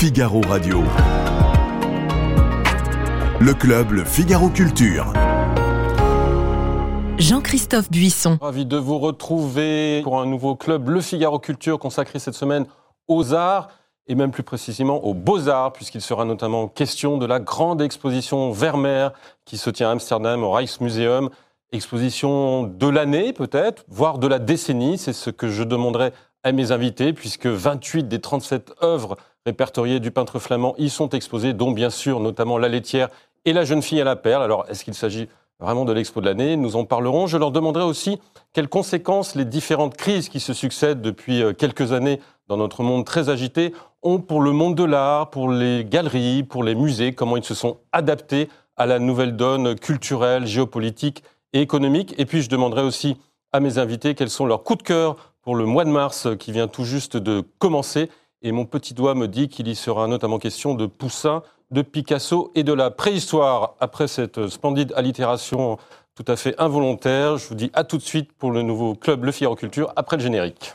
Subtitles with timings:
[0.00, 0.84] Figaro Radio.
[3.40, 5.12] Le club Le Figaro Culture.
[7.18, 8.38] Jean-Christophe Buisson.
[8.40, 12.66] Ravi de vous retrouver pour un nouveau club Le Figaro Culture consacré cette semaine
[13.08, 13.70] aux arts
[14.06, 19.08] et même plus précisément aux beaux-arts, puisqu'il sera notamment question de la grande exposition Vermeer
[19.46, 21.28] qui se tient à Amsterdam au Rijksmuseum.
[21.72, 26.12] Exposition de l'année peut-être, voire de la décennie, c'est ce que je demanderai
[26.44, 29.16] à mes invités, puisque 28 des 37 œuvres
[29.48, 33.08] répertoriées du peintre flamand y sont exposées, dont bien sûr notamment La laitière
[33.46, 34.42] et La jeune fille à la perle.
[34.42, 35.26] Alors est-ce qu'il s'agit
[35.58, 36.56] vraiment de l'expo de l'année?
[36.56, 37.26] Nous en parlerons.
[37.26, 38.18] Je leur demanderai aussi
[38.52, 43.06] quelles conséquences les différentes crises qui se succèdent depuis euh, quelques années dans notre monde
[43.06, 43.72] très agité
[44.02, 47.54] ont pour le monde de l'art, pour les galeries, pour les musées, comment ils se
[47.54, 52.14] sont adaptés à la nouvelle donne culturelle, géopolitique et économique.
[52.18, 53.16] Et puis je demanderai aussi
[53.52, 56.52] à mes invités quels sont leurs coups de cœur pour le mois de mars qui
[56.52, 58.10] vient tout juste de commencer.
[58.40, 62.52] Et mon petit doigt me dit qu'il y sera notamment question de Poussin, de Picasso
[62.54, 63.74] et de la préhistoire.
[63.80, 65.76] Après cette splendide allitération
[66.14, 69.24] tout à fait involontaire, je vous dis à tout de suite pour le nouveau club
[69.24, 70.72] Le Figaro Culture après le générique.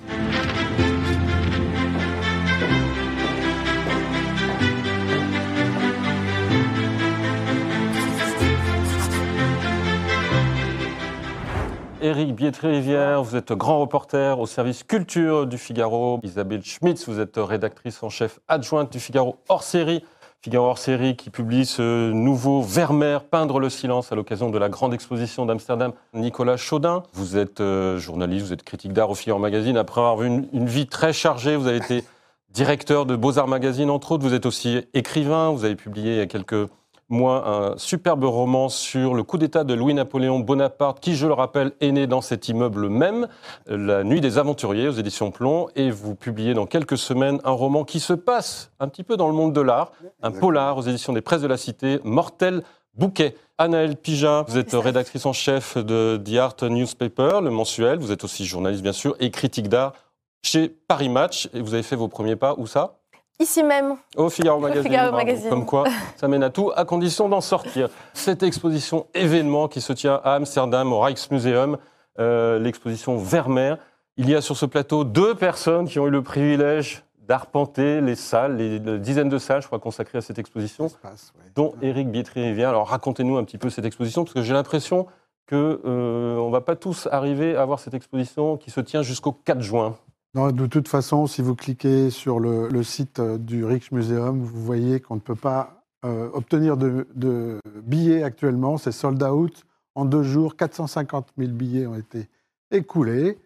[12.04, 16.20] Éric Bietri-Rivière, vous êtes grand reporter au service culture du Figaro.
[16.22, 20.04] Isabelle Schmitz, vous êtes rédactrice en chef adjointe du Figaro hors série.
[20.42, 24.68] Figaro hors série qui publie ce nouveau Vermeer, Peindre le silence à l'occasion de la
[24.68, 25.94] grande exposition d'Amsterdam.
[26.14, 29.78] Nicolas Chaudin, vous êtes euh, journaliste, vous êtes critique d'art au Figaro Magazine.
[29.78, 32.04] Après avoir eu une, une vie très chargée, vous avez été
[32.50, 34.24] directeur de Beaux-Arts Magazine, entre autres.
[34.24, 35.52] Vous êtes aussi écrivain.
[35.52, 36.68] Vous avez publié quelques
[37.14, 41.72] mois un superbe roman sur le coup d'État de Louis-Napoléon Bonaparte, qui, je le rappelle,
[41.80, 43.28] est né dans cet immeuble même,
[43.68, 45.68] La Nuit des Aventuriers, aux éditions Plomb.
[45.76, 49.28] Et vous publiez dans quelques semaines un roman qui se passe un petit peu dans
[49.28, 52.64] le monde de l'art, un polar aux éditions des Presses de la Cité, Mortel
[52.96, 53.36] Bouquet.
[53.58, 58.00] Anaëlle Pija, vous êtes rédactrice en chef de The Art Newspaper, le mensuel.
[58.00, 59.94] Vous êtes aussi journaliste, bien sûr, et critique d'art
[60.42, 61.48] chez Paris Match.
[61.54, 62.98] Et vous avez fait vos premiers pas, où ça?
[63.40, 63.96] Ici même.
[64.16, 64.84] Au Figaro Magazine.
[64.84, 65.26] Figaro bravo.
[65.26, 65.50] Magazine.
[65.50, 65.86] Comme quoi,
[66.16, 67.90] ça mène à tout, à condition d'en sortir.
[68.14, 71.78] Cette exposition événement qui se tient à Amsterdam, au Rijksmuseum,
[72.20, 73.78] euh, l'exposition Vermeer.
[74.18, 78.16] Il y a sur ce plateau deux personnes qui ont eu le privilège d'arpenter les
[78.16, 81.52] salles, les, les dizaines de salles, je crois, consacrées à cette exposition, passe, ouais.
[81.56, 82.70] dont Éric Bietri-Rivière.
[82.70, 85.08] Alors racontez-nous un petit peu cette exposition, parce que j'ai l'impression
[85.50, 89.32] qu'on euh, on va pas tous arriver à voir cette exposition qui se tient jusqu'au
[89.32, 89.96] 4 juin.
[90.36, 94.64] Non, de toute façon, si vous cliquez sur le, le site euh, du Rijksmuseum, vous
[94.64, 98.78] voyez qu'on ne peut pas euh, obtenir de, de billets actuellement.
[98.78, 99.64] C'est sold out.
[99.96, 102.28] En deux jours, 450 000 billets ont été
[102.72, 103.38] écoulés.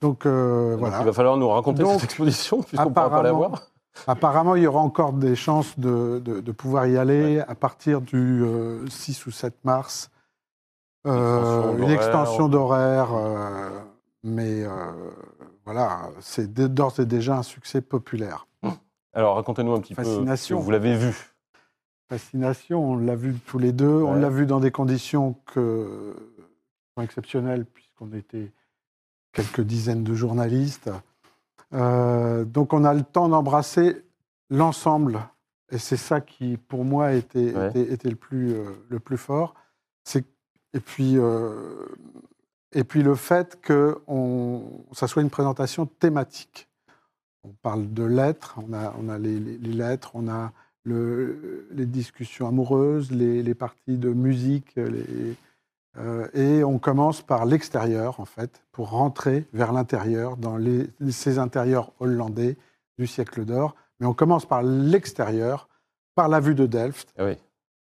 [0.00, 1.00] Donc euh, Donc, voilà.
[1.00, 3.62] il va falloir nous raconter Donc, cette exposition, puisqu'on ne pourra pas la apparemment, voir.
[4.06, 8.00] Apparemment, il y aura encore des chances de, de- de pouvoir y aller à partir
[8.00, 10.10] du euh, 6 ou 7 mars.
[11.06, 13.68] Euh, une extension d'horaire, euh,
[14.24, 14.64] mais
[15.72, 18.48] voilà, c'est d'ores et déjà un succès populaire.
[19.12, 20.58] Alors racontez-nous un petit peu, Fascination.
[20.58, 21.14] que vous l'avez vu.
[22.08, 26.16] Fascination, on l'a vu tous les deux, on l'a vu dans des conditions que,
[27.00, 28.50] exceptionnelles, puisqu'on était
[29.32, 30.90] quelques dizaines de journalistes.
[31.72, 34.04] Euh, donc on a le temps d'embrasser
[34.50, 35.20] l'ensemble,
[35.70, 37.68] et c'est ça qui, pour moi, était, Ouais.
[37.70, 39.54] était, était le, plus, euh, le plus fort.
[40.72, 41.86] Et puis, euh,
[42.72, 46.68] et puis le fait que on, ça soit une présentation thématique.
[47.44, 50.52] On parle de lettres, on a, on a les, les- les lettres, on a
[50.84, 54.74] le- les discussions amoureuses, les, les parties de musique,
[55.96, 60.58] euh, et on commence par l'extérieur, en fait, pour rentrer vers l'intérieur, dans
[61.10, 62.56] ces intérieurs hollandais
[62.98, 63.74] du siècle d'or.
[63.98, 65.68] Mais on commence par l'extérieur,
[66.14, 67.36] par la vue de Delft, Ah oui.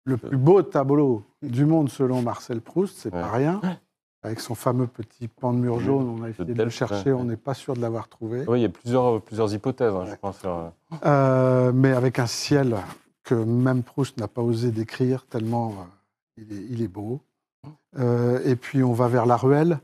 [0.05, 3.21] le plus beau tableau du monde selon Marcel Proust, c'est Ouais.
[3.21, 3.61] pas rien.
[4.25, 7.21] Avec son fameux petit pan de mur jaune, on a essayé de, le chercher, ouais.
[7.21, 8.45] on n'est pas sûr de l'avoir trouvé.
[8.49, 10.39] Oui, il y a plusieurs, plusieurs hypothèses, hein, je pense.
[10.41, 10.73] sur-
[11.05, 12.75] Euh, mais avec un ciel
[13.23, 15.85] que même Proust n'a pas osé décrire, tellement euh,
[16.39, 17.21] il, est, il est beau.
[17.99, 19.79] Euh, et puis on va vers la ruelle,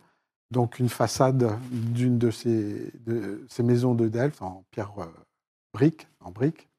[0.51, 5.05] donc une façade d'une de ces, de ces maisons de Delft en pierre euh,
[5.75, 6.71] brique, en brique,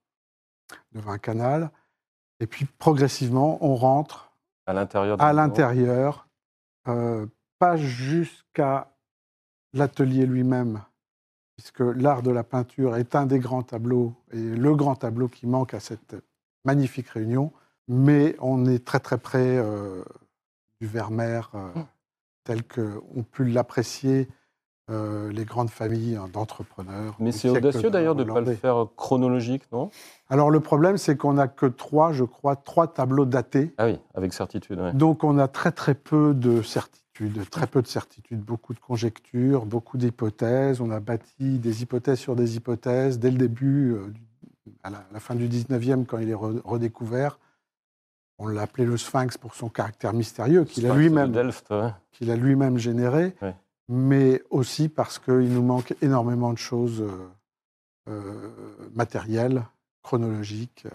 [0.94, 1.69] devant un canal.
[2.39, 4.31] Et puis progressivement, on rentre
[4.65, 6.27] à l'intérieur.
[6.85, 7.27] à euh,
[7.61, 8.91] pas jusqu'à
[9.73, 10.81] l'atelier lui-même,
[11.55, 15.45] puisque l'art de la peinture est un des grands tableaux et le grand tableau qui
[15.45, 16.15] manque à cette
[16.65, 17.51] magnifique réunion,
[17.87, 20.03] mais on est très très près euh,
[20.79, 21.69] du Vermeer euh,
[22.45, 24.27] tel qu'on pu l'apprécier
[24.89, 27.15] euh, les grandes familles hein, d'entrepreneurs.
[27.19, 29.91] Mais c'est audacieux d'ailleurs de ne pas le faire chronologique, non?
[30.29, 33.75] Alors le problème, c'est qu'on n'a que trois, je crois, trois tableaux datés.
[33.77, 34.79] Ah oui, avec certitude.
[34.79, 34.93] ouais.
[34.93, 36.63] Donc on a très très peu de
[37.29, 40.81] certitudes, très peu de certitudes, beaucoup de conjectures, beaucoup d'hypothèses.
[40.81, 44.13] On a bâti des hypothèses sur des hypothèses dès le début, euh,
[44.83, 47.39] à la, fin du 19e, quand il est re- redécouvert.
[48.39, 51.31] On l'a appelé le Sphinx pour son caractère mystérieux qu'il a lui-même
[51.69, 51.91] ouais.
[52.12, 53.56] qu'il a lui-même généré, Ouais.
[53.88, 57.27] mais aussi parce qu'il nous manque énormément de choses euh,
[58.09, 58.50] euh,
[58.95, 59.63] matérielles,
[60.01, 60.88] chronologiques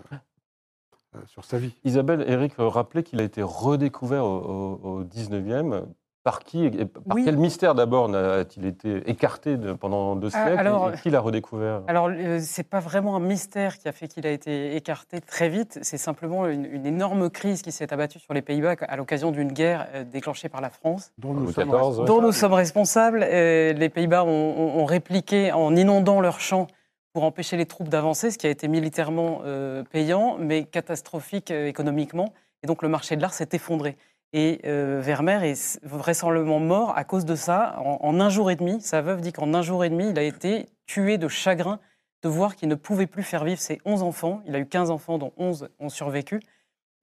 [1.29, 1.73] sur sa vie.
[1.85, 4.39] Isabelle, Eric rappelait qu'il a été redécouvert au,
[4.83, 5.87] au- au 19e.
[6.27, 7.25] Par qui et Par Oui.
[7.25, 11.21] quel mystère d'abord a-t-il été écarté de- pendant deux Ah, siècles alors- et qui l'a
[11.21, 11.83] redécouvert?
[11.87, 15.49] Alors, euh, c'est pas vraiment un mystère qui a fait qu'il a été écarté très
[15.49, 15.79] vite.
[15.83, 19.53] C'est simplement une, une énorme crise qui s'est abattue sur les Pays-Bas à l'occasion d'une
[19.53, 21.77] guerre euh, déclenchée par la France, Dont nous sommes XIV, ouais.
[21.79, 22.09] responsables.
[22.09, 23.23] dont nous sommes responsables.
[23.23, 26.67] Euh, les Pays-Bas ont, ont- ont répliqué en inondant leurs champs
[27.13, 31.69] pour empêcher les troupes d'avancer, ce qui a été militairement euh, payant, mais catastrophique euh,
[31.69, 32.33] économiquement.
[32.65, 33.97] Et donc, le marché de l'art s'est effondré.
[34.33, 37.77] Et euh, Vermeer est vraisemblablement mort à cause de ça.
[37.79, 40.23] En, un jour et demi, sa veuve dit qu'en un jour et demi, il a
[40.23, 41.81] été tué de chagrin
[42.23, 44.43] de voir qu'il ne pouvait plus faire vivre ses 11 enfants.
[44.47, 46.41] Il a eu 15 enfants, dont 11 ont survécu.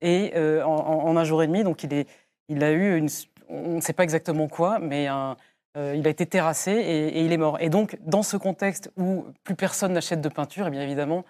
[0.00, 2.06] Et euh, en, un jour et demi, donc il, est,
[2.48, 3.08] il a eu une.
[3.48, 7.36] On ne sait pas exactement quoi, mais euh, il a été terrassé et, il est
[7.36, 7.58] mort.
[7.60, 11.24] Et donc, dans ce contexte où plus personne n'achète de peinture, et bien évidemment,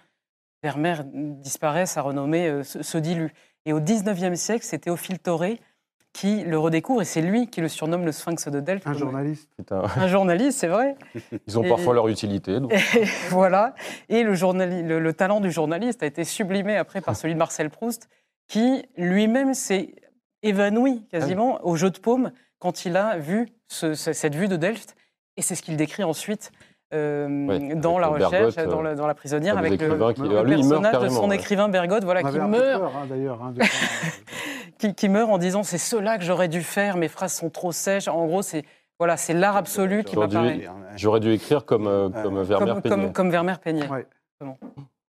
[0.61, 3.31] Vermeer disparaît, sa renommée se, dilue.
[3.65, 5.59] Et au 19e siècle, c'est Théophile Thoré
[6.15, 8.87] qui le redécouvre, et c'est lui qui le surnomme le Sphinx de Delphes.
[8.87, 9.49] Un journaliste.
[9.59, 10.95] C'est un- Un journaliste, c'est vrai.
[11.47, 12.61] Ils ont Et- parfois leur utilité.
[12.61, 12.71] donc.
[12.73, 13.75] Et voilà.
[14.07, 17.39] Et le, journali- le, le talent du journaliste a été sublimé après par celui de
[17.39, 18.07] Marcel Proust,
[18.47, 19.93] qui lui-même s'est
[20.41, 24.55] évanoui quasiment au jeu de paume quand il a vu ce- ce- cette vue de
[24.55, 24.95] Delft.
[25.35, 26.51] Et c'est ce qu'il décrit ensuite
[26.95, 30.55] euh, Ouais, dans la recherche, Bergotte, dans, la, dans la prisonnière, avec le, qui, lui,
[30.57, 31.35] personnage de son ouais.
[31.35, 33.43] écrivain Bergotte, voilà, On qui meurt, peur, hein, d'ailleurs.
[33.43, 33.61] hein, de-
[34.77, 37.71] qui, qui meurt en disant c'est cela que j'aurais dû faire, mes phrases sont trop
[37.71, 38.07] sèches.
[38.07, 38.63] En gros, c'est
[38.97, 40.67] voilà, c'est l'art absolu qui m'apparaît.
[40.95, 42.89] J'aurais dû écrire comme, euh, comme Vermeer Peignet.
[42.89, 43.87] comme, comme Vermeer Peignet.
[43.89, 44.07] Ouais.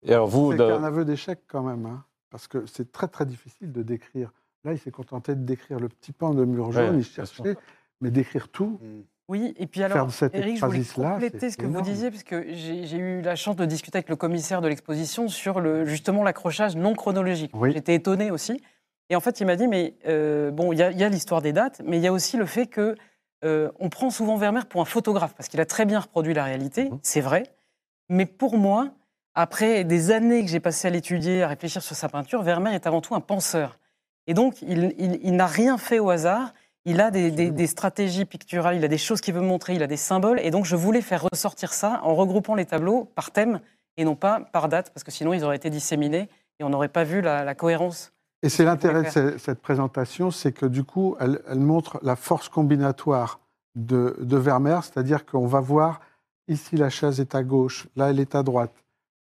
[0.03, 3.25] Et alors vous, C'est un aveu d'échec quand même, hein, parce que c'est très très
[3.25, 4.31] difficile de décrire.
[4.63, 7.55] Là, il s'est contenté de décrire le petit pan de mur jaune, Ouais, il cherchait,
[8.01, 8.79] mais décrire tout,
[9.27, 12.45] Oui, et puis alors, cette Eric, je voulais compléter ce que vous disiez, parce que
[12.53, 16.75] j'ai eu la chance de discuter avec le commissaire de l'exposition sur le, justement l'accrochage
[16.75, 17.51] non chronologique.
[17.55, 17.71] Oui.
[17.73, 18.61] J'étais étonné aussi.
[19.09, 21.81] Et en fait, il m'a dit, mais euh, bon, il y a, l'histoire des dates,
[21.85, 22.95] mais il y a aussi le fait que
[23.43, 26.43] euh, on prend souvent Vermeer pour un photographe, parce qu'il a très bien reproduit la
[26.43, 26.99] réalité, Mhm.
[27.01, 27.43] c'est vrai.
[28.09, 28.91] Mais pour moi,
[29.33, 32.85] après des années que j'ai passé à l'étudier, à réfléchir sur sa peinture, Vermeer est
[32.87, 33.79] avant tout un penseur.
[34.27, 36.53] Et donc, il, il- il n'a rien fait au hasard.
[36.85, 39.83] Il a des, des- des stratégies picturales, il a des choses qu'il veut montrer, il
[39.83, 40.39] a des symboles.
[40.41, 43.59] Et donc, je voulais faire ressortir ça en regroupant les tableaux par thème
[43.97, 46.29] et non pas par date, parce que sinon, ils auraient été disséminés
[46.59, 48.11] et on n'aurait pas vu la, la cohérence.
[48.43, 52.49] Et c'est l'intérêt de cette présentation, c'est que du coup, elle, elle montre la force
[52.49, 53.39] combinatoire
[53.75, 55.99] de, de Vermeer, c'est-à-dire qu'on va voir
[56.47, 58.73] ici la chaise est à gauche, là elle est à droite,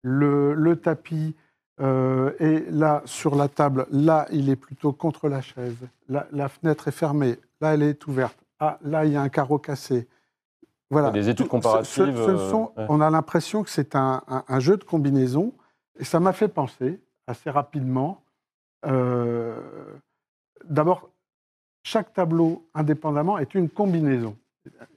[0.03, 1.35] le, le tapis
[1.81, 5.77] euh, est là sur la table, là il est plutôt contre la chaise,
[6.09, 9.29] la, la fenêtre est fermée, là elle est ouverte, ah là il y a un
[9.29, 10.09] carreau cassé.
[10.91, 11.11] Voilà.
[11.11, 12.87] Des études ce- comparatives, ce- ce sont- euh, ouais.
[12.91, 15.53] On a l'impression que c'est un, un- un jeu de combinaison,
[15.99, 18.23] et ça m'a fait penser assez rapidement.
[18.85, 19.61] euh,
[20.65, 21.11] D'abord,
[21.85, 24.37] chaque tableau indépendamment est une combinaison,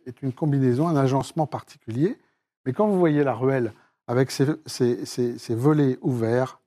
[0.06, 2.18] est une combinaison, un agencement particulier.
[2.66, 3.74] Mais quand vous voyez la ruelle
[4.08, 6.60] avec ses, ses- ses- ses volets ouverts,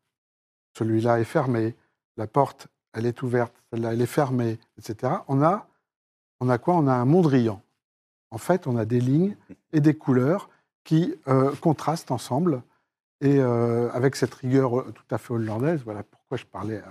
[0.78, 1.74] celui-là est fermé,
[2.16, 5.12] la porte, elle est ouverte, celle-là, elle est fermée, etc.
[5.28, 5.66] On a,
[6.42, 6.74] on a quoi?
[6.74, 7.62] On a un Mondrian.
[8.30, 9.36] En fait, on a des lignes
[9.72, 10.48] et des couleurs
[10.84, 12.62] qui euh, contrastent ensemble
[13.20, 15.80] et euh, avec cette rigueur euh, tout à fait hollandaise.
[15.84, 16.82] Voilà pourquoi je parlais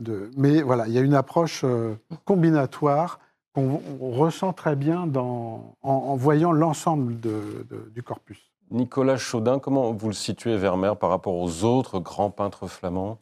[0.00, 0.30] de.
[0.36, 3.20] Mais voilà, il y a une approche euh, combinatoire
[3.54, 8.40] qu'on on ressent très bien dans, en, en voyant l'ensemble de- de- du corpus.
[8.70, 13.18] Nicolas Chaudin, comment vous le situez, Vermeer, par rapport aux autres grands peintres flamands?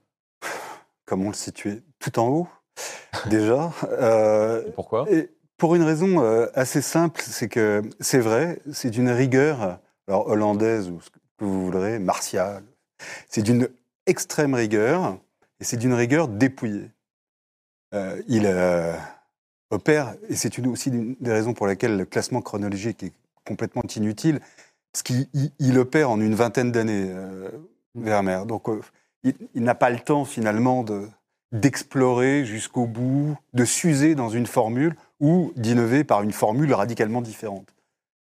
[1.05, 1.83] Comment le situer?
[1.99, 2.49] Tout en haut,
[3.27, 3.73] déjà?
[3.91, 5.11] Euh, Et pourquoi?
[5.11, 5.29] et
[5.61, 10.89] pour une raison euh, assez simple, c'est que c'est vrai, c'est d'une rigueur, alors hollandaise
[10.89, 12.65] ou ce que vous voudrez, martiale.
[13.29, 13.69] C'est d'une
[14.07, 15.19] extrême rigueur
[15.61, 16.91] et c'est d'une rigueur dépouillée.
[17.95, 18.97] Euh, il euh,
[19.71, 23.13] opère, et c'est aussi une des raisons pour lesquelles le classement chronologique est
[23.47, 24.41] complètement inutile,
[24.93, 27.15] parce qu'il il- il opère en une vingtaine d'années,
[27.95, 28.47] Vermeer.
[28.47, 28.67] Donc
[29.25, 31.07] il, n'a pas le temps finalement de
[31.53, 37.75] d'explorer jusqu'au bout, de s'user dans une formule ou d'innover par une formule radicalement différente.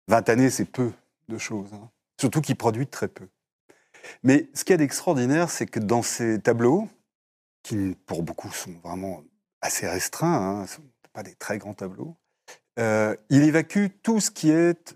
[0.07, 0.91] 20 années, c'est peu
[1.29, 1.73] de choses.
[1.73, 1.89] hein.
[2.19, 3.27] Surtout qu'il produit très peu.
[4.23, 6.87] Mais ce qu'il y a d'extraordinaire, c'est que dans ces tableaux,
[7.63, 9.23] qui pour beaucoup sont vraiment
[9.61, 12.15] assez restreints, hein, ce ne sont pas des très grands tableaux,
[12.79, 14.95] euh, il évacue tout ce qui est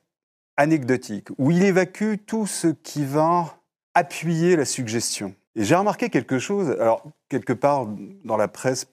[0.58, 3.58] anecdotique, ou il évacue tout ce qui va
[3.93, 5.36] appuyer la suggestion.
[5.55, 7.88] Et j'ai remarqué quelque chose, alors quelque part
[8.24, 8.88] dans la presse,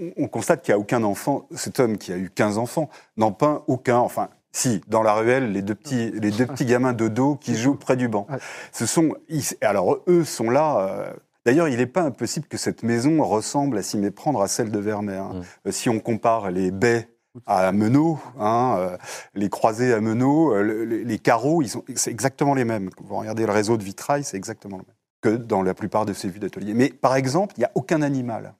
[0.00, 2.88] on- on constate qu'il n'y a aucun enfant, cet homme qui a eu 15 enfants,
[3.16, 6.92] n'en peint aucun, enfin, si, dans la ruelle, les deux petits, les deux petits gamins
[6.92, 8.26] de dos qui jouent près du banc.
[8.72, 10.78] Ce sont, ils- alors eux sont là.
[10.80, 11.12] euh,
[11.46, 14.78] D'ailleurs, il n'est pas impossible que cette maison ressemble à s'y méprendre à celle de
[14.78, 15.22] Vermeer.
[15.22, 15.42] hein.
[15.66, 17.08] Euh, Si on compare les baies
[17.46, 18.96] à Meneau, hein, euh,
[19.34, 22.90] les croisées à euh, le- les, les carreaux, ils sont, c'est exactement les mêmes.
[23.02, 26.12] Vous regardez le réseau de vitrail, c'est exactement le même que dans la plupart de
[26.12, 26.74] ces vues d'atelier.
[26.74, 28.54] Mais par exemple, il n'y a aucun animal.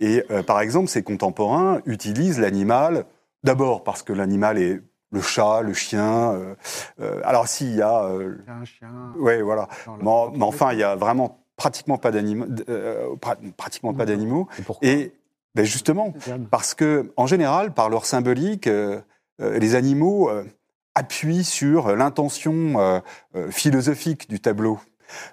[0.00, 3.04] Et euh, par exemple, ces contemporains utilisent l'animal
[3.44, 4.80] d'abord parce que l'animal est
[5.12, 6.32] le chat, le chien.
[6.34, 6.54] euh,
[7.00, 8.88] euh, alors s'il y a, euh, Il y a un chien.
[9.16, 9.68] ouais, voilà.
[10.32, 14.48] Mais, mais enfin, il y a vraiment pratiquement pas d'animaux, euh, pra- pratiquement pas d'animaux.
[14.82, 15.12] Et
[15.54, 16.12] ben justement,
[16.50, 19.00] parce que, en général, par leur symbolique, euh,
[19.42, 20.44] euh, les animaux euh,
[20.94, 23.00] appuient sur l'intention euh,
[23.34, 24.78] euh, philosophique du tableau.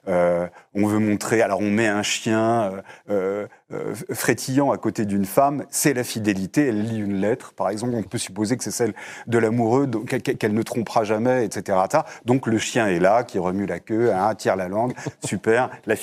[0.08, 2.72] Euh, on veut montrer, alors on met un chien
[3.10, 7.70] euh, euh, frétillant à côté d'une femme, c'est la fidélité, elle lit une lettre, par
[7.70, 8.94] exemple, on peut supposer que c'est celle
[9.26, 11.78] de l'amoureux, qu'elle ne trompera jamais, etc.
[12.24, 14.94] Donc le chien est là, qui remue la queue, hein, tire la langue,
[15.26, 15.70] super.
[15.86, 15.96] La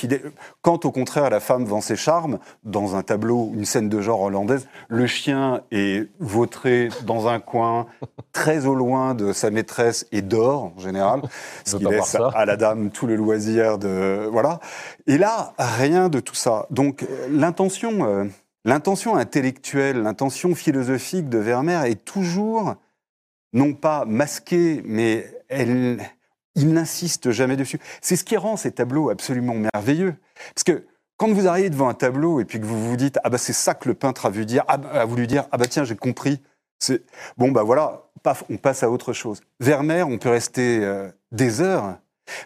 [0.61, 4.21] Quand au contraire la femme vend ses charmes, dans un tableau, une scène de genre
[4.21, 7.87] hollandaise, le chien est vautré dans un coin,
[8.33, 11.23] très au loin de sa maîtresse et dort en général,
[11.65, 13.64] ce qui laisse à la dame tout le loisir
[14.31, 14.61] voilà.
[15.07, 16.67] Et là, rien de tout ça.
[16.71, 18.25] Donc euh, l'intention, euh,
[18.65, 22.77] l'intention intellectuelle, l'intention philosophique de Vermeer est toujours
[23.53, 27.79] non pas masquée, mais il n'insiste jamais dessus.
[28.01, 30.17] C'est ce qui rend ces tableaux absolument merveilleux,
[30.55, 33.31] parce que quand vous arrivez devant un tableau et puis que vous vous dites ah
[33.31, 35.67] bah c'est ça que le peintre a vu dire, ah a voulu dire ah bah
[35.67, 36.43] tiens j'ai compris.
[36.81, 37.03] C'est
[37.37, 39.41] bon bah voilà, paf, on passe à autre chose.
[39.61, 41.99] Vermeer, on peut rester euh, des heures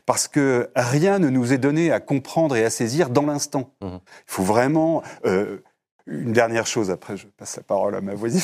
[0.07, 3.71] parce que rien ne nous est donné à comprendre et à saisir dans l'instant.
[3.83, 3.91] Mhm.
[3.95, 5.59] Il faut vraiment euh,
[6.07, 6.91] une dernière chose.
[6.91, 8.41] Après, je passe la parole à ma voisine.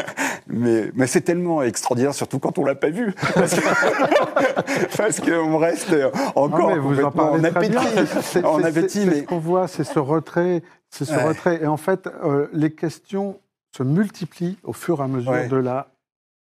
[0.46, 5.94] mais mais c'est tellement extraordinaire, surtout quand on l'a pas vu, parce qu'on reste
[6.34, 7.80] encore Non, mais vous en en parlez très bien.
[7.80, 8.22] appétit.
[8.22, 11.24] C'est- mais ce qu'on voit, c'est ce retrait, c'est ce Ouais.
[11.24, 11.62] retrait.
[11.62, 13.40] Et en fait, euh, les questions
[13.76, 15.48] se multiplient au fur et à mesure Ouais.
[15.48, 15.88] de la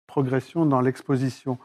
[0.07, 1.59] progression dans l'exposition.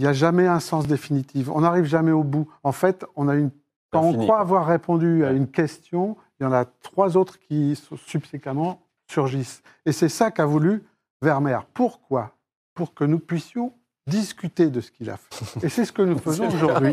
[0.00, 1.50] Il n'y a jamais un sens définitif.
[1.50, 2.48] On n'arrive jamais au bout.
[2.62, 3.50] En fait, on a une.
[3.90, 7.78] Quand on croit avoir répondu à une question, il y en a trois autres qui
[8.06, 8.80] subséquemment
[9.10, 9.62] surgissent.
[9.84, 10.84] Et c'est ça qu'a voulu
[11.20, 11.66] Vermeer.
[11.74, 12.34] Pourquoi?
[12.72, 13.74] Pour que nous puissions
[14.06, 15.66] discuter de ce qu'il a fait.
[15.66, 16.92] Et c'est ce que nous faisons aujourd'hui.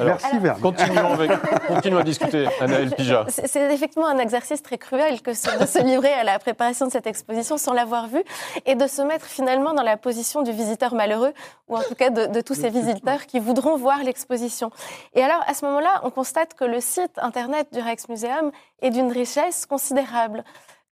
[0.00, 0.60] Alors, Merci Vermeer.
[0.60, 1.30] Continuons, avec,
[1.68, 3.26] continuons à discuter, Anaël Pija.
[3.28, 6.86] C'est c'est effectivement un exercice très cruel que ce- de se livrer à la préparation
[6.86, 8.24] de cette exposition sans l'avoir vue
[8.64, 11.32] et de se mettre finalement dans la position du visiteur malheureux
[11.68, 14.70] ou en tout cas de, de tous ces visiteurs qui voudront voir l'exposition.
[15.14, 18.50] Et alors à ce moment-là, on constate que le site internet du Rijksmuseum
[18.82, 20.42] est d'une richesse considérable,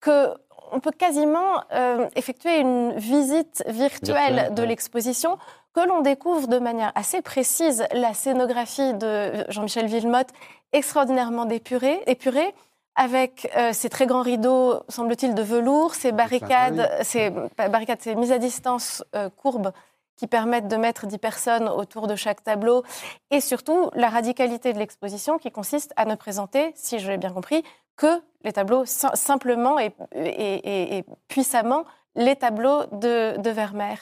[0.00, 0.30] que
[0.72, 4.68] on peut quasiment euh, effectuer une visite virtuelle de ouais.
[4.68, 5.38] l'exposition
[5.74, 10.30] que l'on découvre de manière assez précise la scénographie de Jean-Michel Villemotte
[10.72, 12.54] extraordinairement épurée, épurée
[12.96, 18.32] avec euh, ces très grands rideaux, semble-t-il, de velours, ces barricades, ces barricades, ces mises
[18.32, 19.72] à distance euh, courbes
[20.20, 22.82] qui permettent de mettre 10 personnes autour de chaque tableau,
[23.30, 27.30] et surtout la radicalité de l'exposition qui consiste à ne présenter, si je l'ai bien
[27.32, 27.64] compris,
[27.96, 31.84] que les tableaux sim- simplement et, et- et- et puissamment
[32.16, 33.96] les tableaux de, de Vermeer.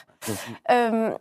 [0.71, 1.17] Euh,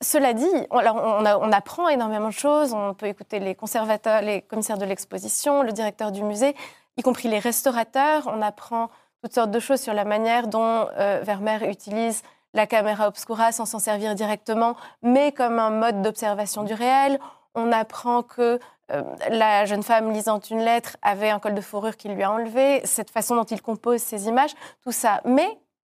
[0.00, 2.72] cela dit, on, alors, on a- on apprend énormément de choses.
[2.72, 6.54] On peut écouter les conservateurs, les commissaires de l'exposition, le directeur du musée,
[6.96, 8.22] y compris les restaurateurs.
[8.32, 8.88] On apprend
[9.22, 12.22] toutes sortes de choses sur la manière dont euh, Vermeer utilise
[12.54, 17.18] la caméra obscura sans s'en servir directement, mais comme un mode d'observation du réel.
[17.54, 18.58] On apprend que
[18.92, 22.30] euh, la jeune femme lisant une lettre avait un col de fourrure qu'il lui a
[22.30, 24.52] enlevé, cette façon dont il compose ses images,
[24.82, 25.20] tout ça.
[25.24, 25.48] Mais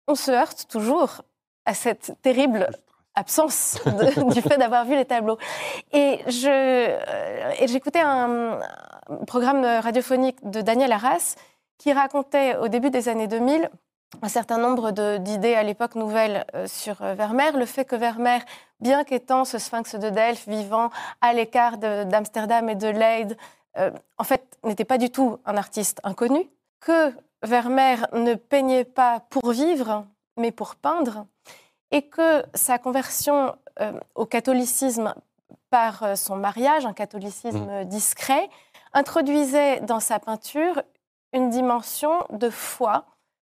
[0.06, 1.22] on se heurte toujours
[1.66, 2.70] à cette terrible
[3.14, 5.38] absence de- du fait d'avoir vu les tableaux.
[5.92, 6.98] Et euh,
[7.66, 8.60] j'écoutais un,
[9.10, 11.34] un programme radiophonique de Daniel Arras
[11.78, 13.68] qui racontait au début des années 2000
[14.22, 18.40] un certain nombre d'idées à l'époque nouvelles euh, sur euh, Vermeer, le fait que Vermeer,
[18.80, 23.36] bien qu'étant ce sphinx de Delphes vivant à l'écart d'Amsterdam et de Leyde,
[23.78, 26.50] euh, en fait n'était pas du tout un artiste inconnu,
[26.80, 27.12] que
[27.42, 31.26] Vermeer ne peignait pas pour vivre, mais pour peindre,
[31.90, 35.14] et que sa conversion euh, au catholicisme
[35.70, 38.48] par euh, son mariage, un catholicisme discret,
[38.92, 40.82] introduisait dans sa peinture
[41.32, 43.04] une dimension de foi,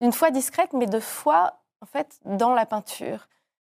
[0.00, 3.28] d'une foi discrète, mais de foi en fait dans la peinture.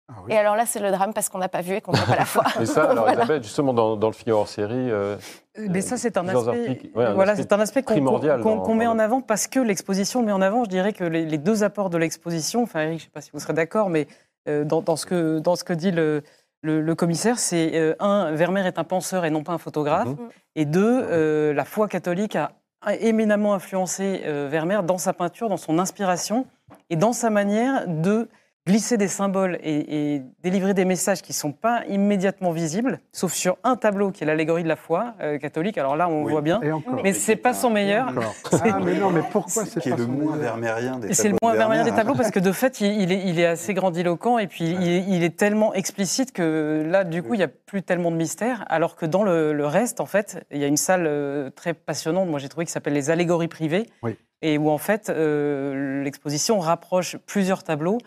[0.09, 0.33] Ah oui.
[0.33, 2.15] Et alors là, c'est le drame parce qu'on n'a pas vu et qu'on n'a pas
[2.15, 2.45] la foi.
[2.61, 3.23] Et ça, alors Voilà.
[3.23, 5.17] Elisabeth, justement, dans, dans le Figaro hors série, euh,
[5.59, 6.97] Mais ça, c'est un aspect, articles.
[6.97, 9.59] Ouais, un voilà, aspect c'est un aspect qu'on primordial qu'on- met en avant parce que
[9.59, 10.63] l'exposition le met en avant.
[10.63, 13.21] Je dirais que les, les deux apports de l'exposition, enfin Eric, je ne sais pas
[13.21, 14.07] si vous serez d'accord, mais
[14.49, 16.23] euh, dans, dans ce que, dans ce que dit le,
[16.63, 20.07] le- le commissaire, c'est euh, un, Vermeer est un penseur et non pas un photographe,
[20.07, 20.29] Mhm.
[20.55, 22.53] et deux, euh, la foi catholique a
[22.95, 26.47] éminemment influencé euh, Vermeer dans sa peinture, dans son inspiration
[26.91, 28.29] et dans sa manière de
[28.67, 33.33] glisser des symboles et, et délivrer des messages qui ne sont pas immédiatement visibles, sauf
[33.33, 35.79] sur un tableau qui est l'allégorie de la foi euh, catholique.
[35.79, 36.33] Alors là, on Oui.
[36.33, 36.61] voit bien.
[36.63, 37.01] Et encore.
[37.05, 38.13] Mais c'est pas son meilleur.
[38.69, 41.35] Ah, mais non, mais pourquoi c'est pas le son moins vermeerien des Et c'est le
[41.37, 43.75] tableaux moins vermeerien des tableaux parce que de fait, il, il est, il est assez
[43.75, 47.45] grandiloquent et puis il, est, il est tellement explicite que là, du coup, il n'y
[47.45, 48.65] a plus tellement de mystère.
[48.69, 51.75] Alors que dans le, le reste, en fait, il y a une salle euh, très
[51.75, 53.87] passionnante, moi j'ai trouvé, qui s'appelle les allégories privées.
[54.03, 54.17] Oui.
[54.43, 57.99] Et où en fait, euh, l'exposition rapproche plusieurs tableaux,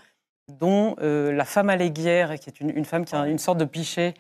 [0.51, 3.65] dont euh, La femme alléguière, qui est une, une femme qui a une sorte de
[3.65, 4.13] pichet.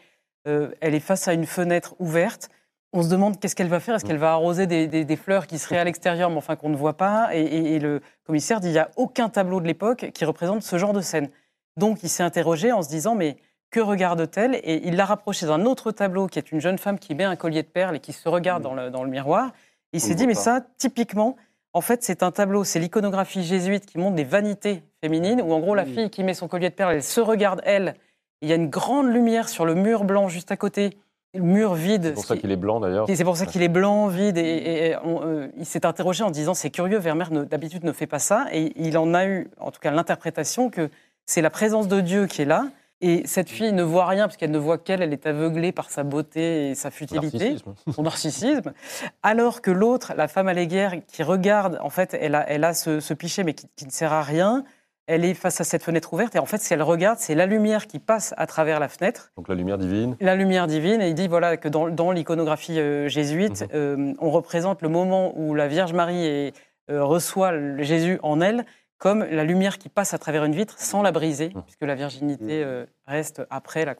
[0.47, 2.49] Euh, elle est face à une fenêtre ouverte.
[2.93, 3.95] On se demande qu'est-ce qu'elle va faire.
[3.95, 6.69] Est-ce qu'elle va arroser des, des- des fleurs qui seraient à l'extérieur, mais enfin qu'on
[6.69, 7.29] ne voit pas?
[7.35, 10.63] Et, et- et le commissaire dit il n'y a aucun tableau de l'époque qui représente
[10.63, 11.29] ce genre de scène.
[11.77, 13.37] Donc il s'est interrogé en se disant mais
[13.69, 14.55] que regarde-t-elle?
[14.63, 17.35] Et il l'a rapproché d'un autre tableau qui est une jeune femme qui met un
[17.35, 19.51] collier de perles et qui se regarde dans le, dans le miroir.
[19.93, 21.35] Il s'est dit mais ça, typiquement,
[21.73, 25.59] en fait c'est un tableau, c'est l'iconographie jésuite qui montre des vanités féminines où en
[25.59, 25.93] gros la Oui.
[25.93, 27.95] fille qui met son collier de perles, elle se regarde elle.
[28.41, 30.97] Il y a une grande lumière sur le mur blanc juste à côté,
[31.33, 32.03] le mur vide.
[32.05, 33.09] C'est pour ce ça qui- qu'il est blanc d'ailleurs.
[33.09, 35.85] et c'est pour ça qu'il est blanc, vide, et, et- et on, euh, il s'est
[35.85, 39.25] interrogé en disant c'est curieux, Vermeer d'habitude ne fait pas ça, et il en a
[39.25, 40.89] eu, en tout cas, l'interprétation que
[41.25, 42.67] c'est la présence de Dieu qui est là,
[43.01, 45.89] et cette fille ne voit rien parce qu'elle ne voit qu'elle, elle est aveuglée par
[45.91, 47.73] sa beauté et sa futilité, Narcissisme.
[47.93, 48.73] son narcissisme,
[49.21, 52.99] alors que l'autre, la femme alléguière, qui regarde, en fait, elle a, elle a ce,
[53.01, 54.63] ce pichet mais qui, qui ne sert à rien.
[55.11, 57.47] Elle est face à cette fenêtre ouverte et en fait, si elle regarde, c'est la
[57.47, 60.15] lumière qui passe à travers la fenêtre Donc la lumière divine.
[60.21, 63.67] la lumière divine, et il dit voilà que dans, dans l'iconographie euh, jésuite, Mhm.
[63.73, 66.53] euh, on représente le moment où la Vierge Marie est-
[66.91, 68.65] euh, reçoit le Jésus en elle
[68.99, 71.63] comme la lumière qui passe à travers une vitre sans la briser, Mhm.
[71.63, 73.95] puisque la virginité euh, reste après la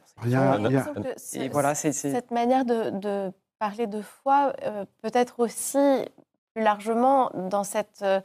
[1.34, 6.06] Et voilà, c'est c'est- cette manière de, de parler de foi euh, peut être aussi
[6.54, 8.19] plus largement dans cette euh,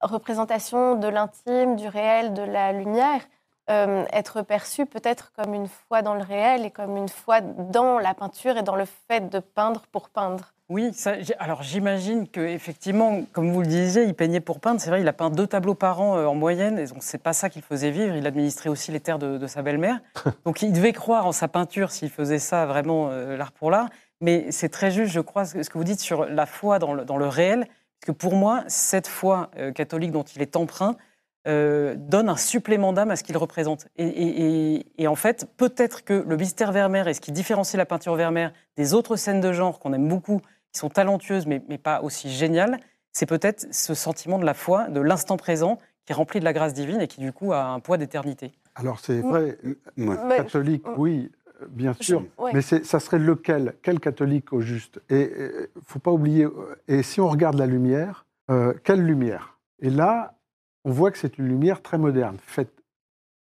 [0.00, 3.20] représentation de l'intime, du réel, de la lumière,
[3.70, 7.98] euh, être perçue peut-être comme une foi dans le réel et comme une foi dans
[7.98, 10.52] la peinture et dans le fait de peindre pour peindre.
[10.70, 14.80] Oui, ça, alors j'imagine que effectivement, comme vous le disiez, il peignait pour peindre.
[14.80, 17.22] C'est vrai, il a peint deux tableaux par an euh, en moyenne, et donc c'est
[17.22, 18.14] pas ça qu'il faisait vivre.
[18.14, 19.98] Il administrait aussi les terres de, de sa belle-mère.
[20.44, 23.88] Donc il devait croire en sa peinture s'il faisait ça vraiment euh, l'art pour l'art.
[24.20, 27.04] Mais c'est très juste, je crois, ce que vous dites sur la foi dans le,
[27.04, 27.66] dans le réel,
[28.00, 30.96] que pour moi, cette foi euh, catholique dont il est emprunt
[31.46, 33.86] euh, donne un supplément d'âme à ce qu'il représente.
[33.96, 37.78] Et, et- et- et en fait, peut-être que le mystère Vermeer et ce qui différencie
[37.78, 40.40] la peinture Vermeer des autres scènes de genre qu'on aime beaucoup,
[40.72, 42.78] qui sont talentueuses mais, mais pas aussi géniales,
[43.12, 46.52] c'est peut-être ce sentiment de la foi, de l'instant présent, qui est rempli de la
[46.52, 48.52] grâce divine et qui du coup a un poids d'éternité.
[48.74, 49.28] Alors c'est Mm.
[49.30, 49.74] vrai, Ouais.
[49.96, 50.94] Mais- catholique, Mm.
[50.98, 52.24] oui, euh, bien sûr.
[52.38, 52.50] Ouais.
[52.54, 53.74] Mais ça serait lequel?
[53.82, 55.00] Quel catholique au juste?
[55.10, 55.32] Et
[55.76, 56.46] il faut pas oublier,
[56.88, 59.58] et si on regarde la lumière, euh, quelle lumière?
[59.80, 60.34] Et là,
[60.84, 62.72] on voit que c'est une lumière très moderne, faite,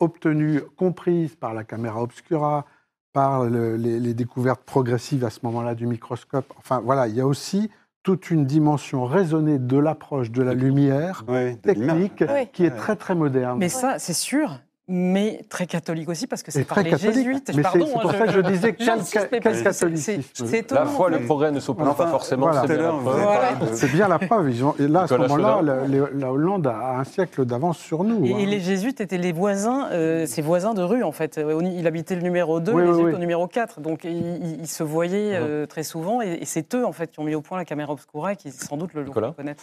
[0.00, 2.66] obtenue, comprise par la caméra obscura,
[3.12, 6.52] par le- les, les découvertes progressives à ce moment-là du microscope.
[6.58, 7.70] Enfin voilà, il y a aussi
[8.02, 11.24] toute une dimension raisonnée de l'approche de la lumière,
[11.62, 12.46] technique, Oui.
[12.52, 13.58] qui est très très moderne.
[13.58, 17.14] Mais ça, c'est sûr, mais très catholique aussi, parce que c'est par très les catholique.
[17.14, 17.52] jésuites.
[17.56, 20.22] Mais Pardon, c'est c'est hein, pour ça que je disais quel, quel catholicisme.
[20.32, 22.46] c'est- La foi, le progrès ne s'oppose Enfin, pas forcément.
[22.46, 22.62] voilà.
[22.66, 23.24] c'est bien Voilà.
[23.52, 24.50] parlé de- C'est bien la preuve.
[24.50, 28.24] Ils ont, et là, à ce moment-là, la, Hollande a un siècle d'avance sur nous.
[28.26, 28.38] Et, hein.
[28.38, 31.38] et les jésuites étaient les voisins, euh, ses voisins de rue en fait.
[31.38, 33.14] Euh, Il habitait le numéro 2, Oui, les oui, jésuites oui.
[33.14, 33.80] au numéro 4.
[33.80, 37.24] Donc ils, se voyaient euh, très souvent et, et c'est eux en fait qui ont
[37.24, 39.62] mis au point la caméra obscura et qui sans doute le reconnaître.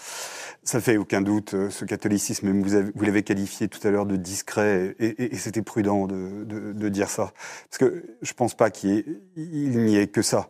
[0.63, 2.49] Ça fait aucun doute, euh, ce catholicisme,
[2.95, 7.33] vous l'avez qualifié tout à l'heure de discret, et, et- c'était prudent de, dire ça.
[7.69, 10.49] Parce que je ne pense pas qu'il n'y ait que ça.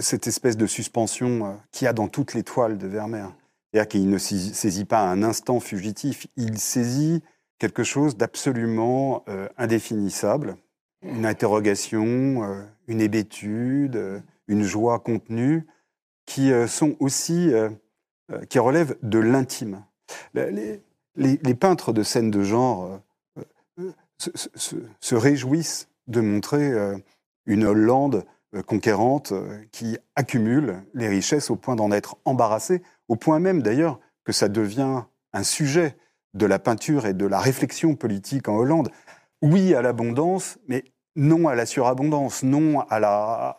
[0.00, 3.28] Cette espèce de suspension euh, qu'il y a dans toutes les toiles de Vermeer.
[3.72, 7.22] C'est-à-dire qu'il ne saisit pas un instant fugitif, il saisit
[7.58, 10.56] quelque chose d'absolument euh, indéfinissable,
[11.02, 15.66] une interrogation, euh, une hébétude, une joie contenue,
[16.26, 17.52] qui sont aussi...
[18.48, 19.84] qui relèvent de l'intime.
[20.34, 23.00] Les, peintres de scènes de genre
[24.24, 26.96] se, se- se- se réjouissent de montrer euh,
[27.46, 33.16] une Hollande euh, conquérante euh, qui accumule les richesses au point d'en être embarrassée, au
[33.16, 35.96] point même d'ailleurs que ça devient un sujet
[36.34, 38.90] de la peinture et de la réflexion politique en Hollande.
[39.42, 40.84] Oui à l'abondance, mais
[41.16, 43.58] non à la surabondance, non à la...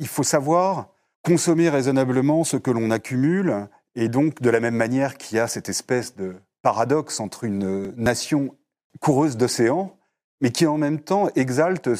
[0.00, 0.88] Il faut savoir
[1.22, 5.46] consommer raisonnablement ce que l'on accumule, et donc de la même manière qu'il y a
[5.46, 8.56] cette espèce de paradoxe entre une nation
[9.00, 9.96] coureuse d'océan,
[10.40, 11.90] mais qui en même temps exalte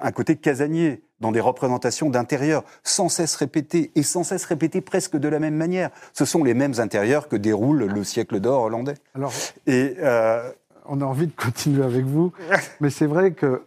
[0.00, 5.16] un côté casanier dans des représentations d'intérieur, sans cesse répétées, et sans cesse répétées presque
[5.16, 5.90] de la même manière.
[6.12, 8.94] Ce sont les mêmes intérieurs que déroule le siècle d'or hollandais.
[9.14, 9.32] Alors,
[9.66, 10.50] et, euh,
[10.86, 12.32] on a envie de continuer avec vous,
[12.80, 13.62] mais c'est vrai que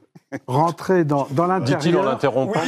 [0.47, 1.79] rentrer dans, dans l'intérieur...
[1.79, 2.59] Dit-il en l'interrompant.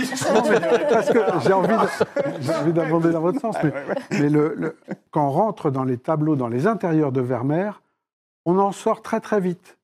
[0.90, 3.56] parce que j'ai envie d'aborder dans votre sens,
[4.12, 4.78] mais, le,
[5.12, 7.82] quand on rentre dans les tableaux, dans les intérieurs de Vermeer,
[8.46, 9.77] on en sort très très vite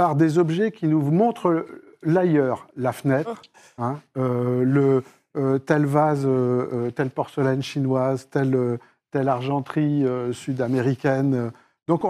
[0.00, 1.66] par des objets qui nous montrent
[2.02, 3.42] l'ailleurs, la fenêtre,
[3.76, 5.04] hein, euh, le,
[5.36, 8.78] euh, tel vase, euh, telle porcelaine chinoise, telle,
[9.10, 11.52] telle argenterie sud-américaine.
[11.86, 12.00] Donc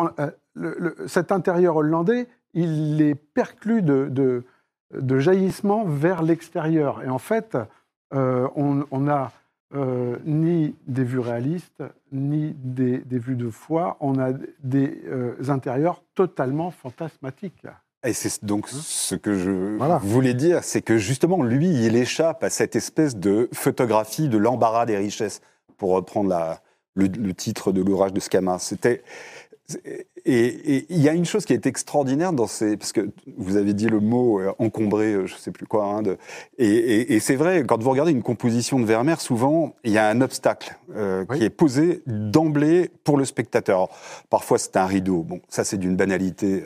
[1.08, 4.44] cet intérieur hollandais, il est perclus de, de,
[4.94, 7.02] de jaillissements vers l'extérieur.
[7.02, 7.58] Et en fait,
[8.12, 9.08] on
[9.72, 15.02] n'a ni des vues réalistes, ni des, des, vues de foi, on a des
[15.48, 17.66] intérieurs totalement fantasmatiques.
[18.02, 19.50] Et c'est donc hein ce que je
[20.02, 24.86] voulais dire, c'est que justement, lui, il échappe à cette espèce de photographie de l'embarras
[24.86, 25.40] des richesses,
[25.80, 26.60] pour reprendre la,
[26.94, 28.58] le, le, titre de l'ouvrage de Scama.
[28.58, 29.02] C'était
[30.26, 33.72] et il y a une chose qui est extraordinaire dans ces, parce que vous avez
[33.72, 36.18] dit le mot euh, encombré, euh, je sais plus quoi, hein, de,
[36.58, 40.08] et, et c'est vrai, quand vous regardez une composition de Vermeer, souvent il y a
[40.08, 43.88] un obstacle euh, qui est posé d'emblée pour le spectateur.
[44.28, 46.64] parfois c'est un rideau, bon, ça c'est d'une banalité.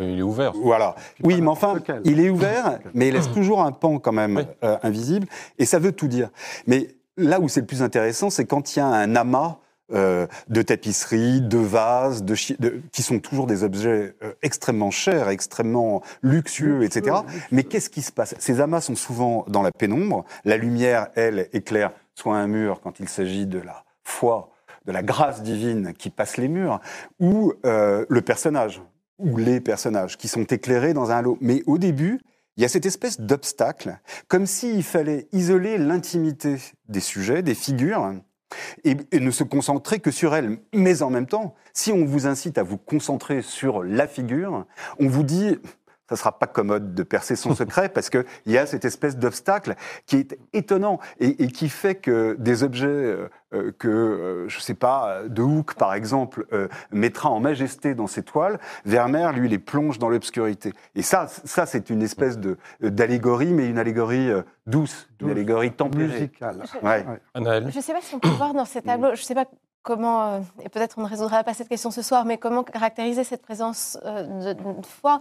[0.00, 0.52] il est ouvert.
[0.62, 0.94] Voilà.
[1.22, 5.26] Oui, mais enfin, il est ouvert, mais il laisse toujours un pan quand même invisible,
[5.58, 6.30] et ça veut tout dire.
[6.66, 9.58] Mais là où c'est le plus intéressant, c'est quand il y a un amas
[9.92, 12.34] euh, de tapisseries, de vases, de,
[12.92, 17.16] qui sont toujours des objets euh, extrêmement chers, extrêmement luxueux, etc.
[17.50, 18.34] Mais qu'est-ce qui se passe?
[18.38, 20.24] Ces amas sont souvent dans la pénombre.
[20.44, 24.50] La lumière, elle, éclaire soit un mur quand il s'agit de la foi,
[24.86, 26.80] de la grâce divine qui passe les murs,
[27.18, 28.82] ou euh, le personnage,
[29.18, 31.38] ou les personnages qui sont éclairés dans un lot.
[31.40, 32.20] Mais au début,
[32.56, 33.98] il y a cette espèce d'obstacle,
[34.28, 36.56] comme s'il fallait isoler l'intimité
[36.88, 38.12] des sujets, des figures,
[38.84, 40.58] et, ne se concentrer que sur elle.
[40.72, 44.66] Mais en même temps, si on vous incite à vous concentrer sur la figure,
[44.98, 45.58] on vous dit
[46.10, 49.76] ça sera pas commode de percer son secret parce qu'il y a cette espèce d'obstacle
[50.06, 54.74] qui est étonnant et, qui fait que des objets euh, euh, que, euh, je sais
[54.74, 56.46] pas, de Hook par exemple,
[56.90, 60.72] mettra en majesté dans ses toiles, Vermeer, lui, les plonge dans l'obscurité.
[60.94, 64.30] Et ça, ça c'est une espèce de, d'allégorie, mais une allégorie
[64.66, 66.06] douce, une allégorie tempérée.
[66.06, 66.64] Musicale.
[67.34, 69.46] Je ne sais pas si on peut voir dans ces tableaux, je ne sais pas
[69.82, 73.42] comment, et peut-être on ne résoudra pas cette question ce soir, mais comment caractériser cette
[73.42, 75.20] présence de, de foi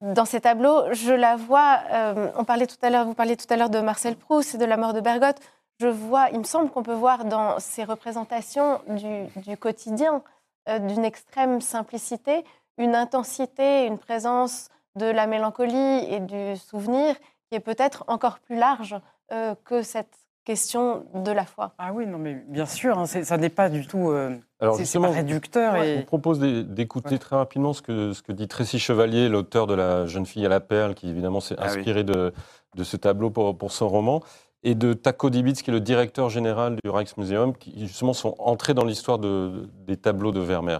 [0.00, 1.80] dans ces tableaux, je la vois.
[1.90, 4.58] Euh, on parlait tout à l'heure, vous parliez tout à l'heure de Marcel Proust et
[4.58, 5.40] de la mort de Bergotte.
[5.80, 10.22] Je vois, il me semble qu'on peut voir dans ces représentations du, quotidien,
[10.68, 12.44] euh, d'une extrême simplicité,
[12.78, 17.16] une intensité, une présence de la mélancolie et du souvenir
[17.48, 18.96] qui est peut-être encore plus large
[19.32, 20.16] euh, que cette
[20.48, 21.74] question de la foi.
[21.76, 25.10] Ah oui, non, mais bien sûr, hein, ça n'est pas du tout euh, Alors justement,
[25.10, 25.76] réducteur.
[25.76, 25.98] et...
[25.98, 30.06] On propose d'écouter très rapidement ce que, ce que dit Tracy Chevalier, l'auteur de La
[30.06, 32.32] jeune fille à la perle, qui évidemment s'est ah inspiré de,
[32.74, 34.22] de ce tableau pour, pour son roman,
[34.62, 38.72] et de Taco Dibitz, qui est le directeur général du Rijksmuseum, qui justement sont entrés
[38.72, 40.78] dans l'histoire de, des tableaux de Vermeer.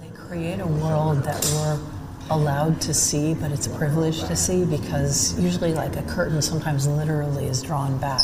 [0.00, 1.78] They create a world that we're
[2.28, 6.88] allowed to see, but it's a privilege to see because usually like a curtain sometimes
[6.88, 8.20] literally is drawn back.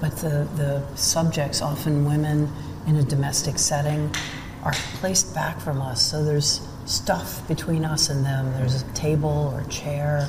[0.00, 2.50] But the, the subjects, often women
[2.86, 4.14] in a domestic setting,
[4.62, 6.02] are placed back from us.
[6.02, 8.52] So there's stuff between us and them.
[8.54, 10.28] There's a table or a chair.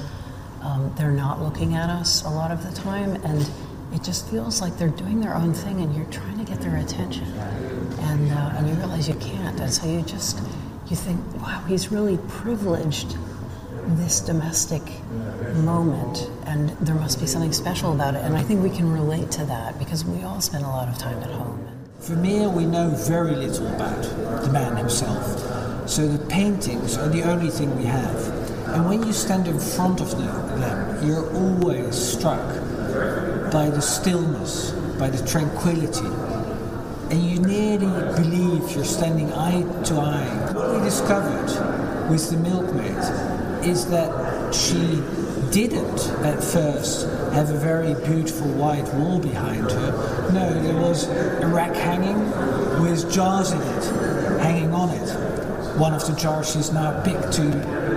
[0.62, 3.50] Um, they're not looking at us a lot of the time, and
[3.94, 6.78] it just feels like they're doing their own thing, and you're trying to get their
[6.78, 10.40] attention, and uh, and you realize you can't, and so you just
[10.88, 13.16] you think, wow, he's really privileged
[13.96, 14.82] this domestic
[15.56, 18.22] moment, and there must be something special about it.
[18.24, 20.98] And I think we can relate to that because we all spend a lot of
[20.98, 21.68] time at home.
[22.00, 24.02] Vermeer, we know very little about
[24.44, 25.90] the man himself.
[25.90, 28.28] So the paintings are the only thing we have.
[28.74, 32.46] And when you stand in front of them, you're always struck
[33.52, 36.06] by the stillness, by the tranquility.
[37.10, 40.52] And you nearly believe you're standing eye to eye.
[40.54, 45.02] What we discovered with the milkmaid is that she
[45.52, 50.32] didn't at first have a very beautiful white wall behind her.
[50.34, 52.20] No, there was a rack hanging
[52.82, 53.84] with jars in it,
[54.42, 55.10] hanging on it.
[55.78, 57.44] One of the jars she's now picked to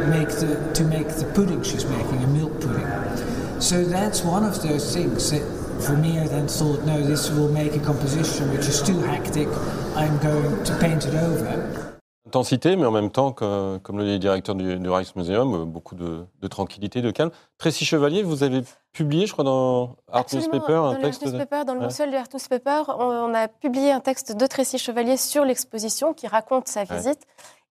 [0.09, 3.61] make the to make the pudding she's making, a milk pudding.
[3.61, 5.43] So that's one of those things that
[5.81, 9.49] Vermeer then thought, no, this will make a composition which is too hectic.
[9.97, 11.90] I'm going to paint it over.
[12.35, 15.65] Intensité, mais en même temps, que- comme le dit le directeur du, du Rijksmuseum, euh,
[15.65, 17.33] beaucoup de, de tranquillité, de calme.
[17.59, 18.63] Tracy Chevalier, vous avez
[18.93, 20.47] publié, je crois, dans Art Absolument.
[20.53, 21.25] Newspaper, dans un texte.
[21.25, 21.87] De- Newspaper, dans le Ouais.
[21.87, 26.15] mensuel du Art Newspaper, on, on a publié un texte de Tracy Chevalier sur l'exposition
[26.15, 26.87] qui raconte sa Ouais.
[26.97, 27.19] visite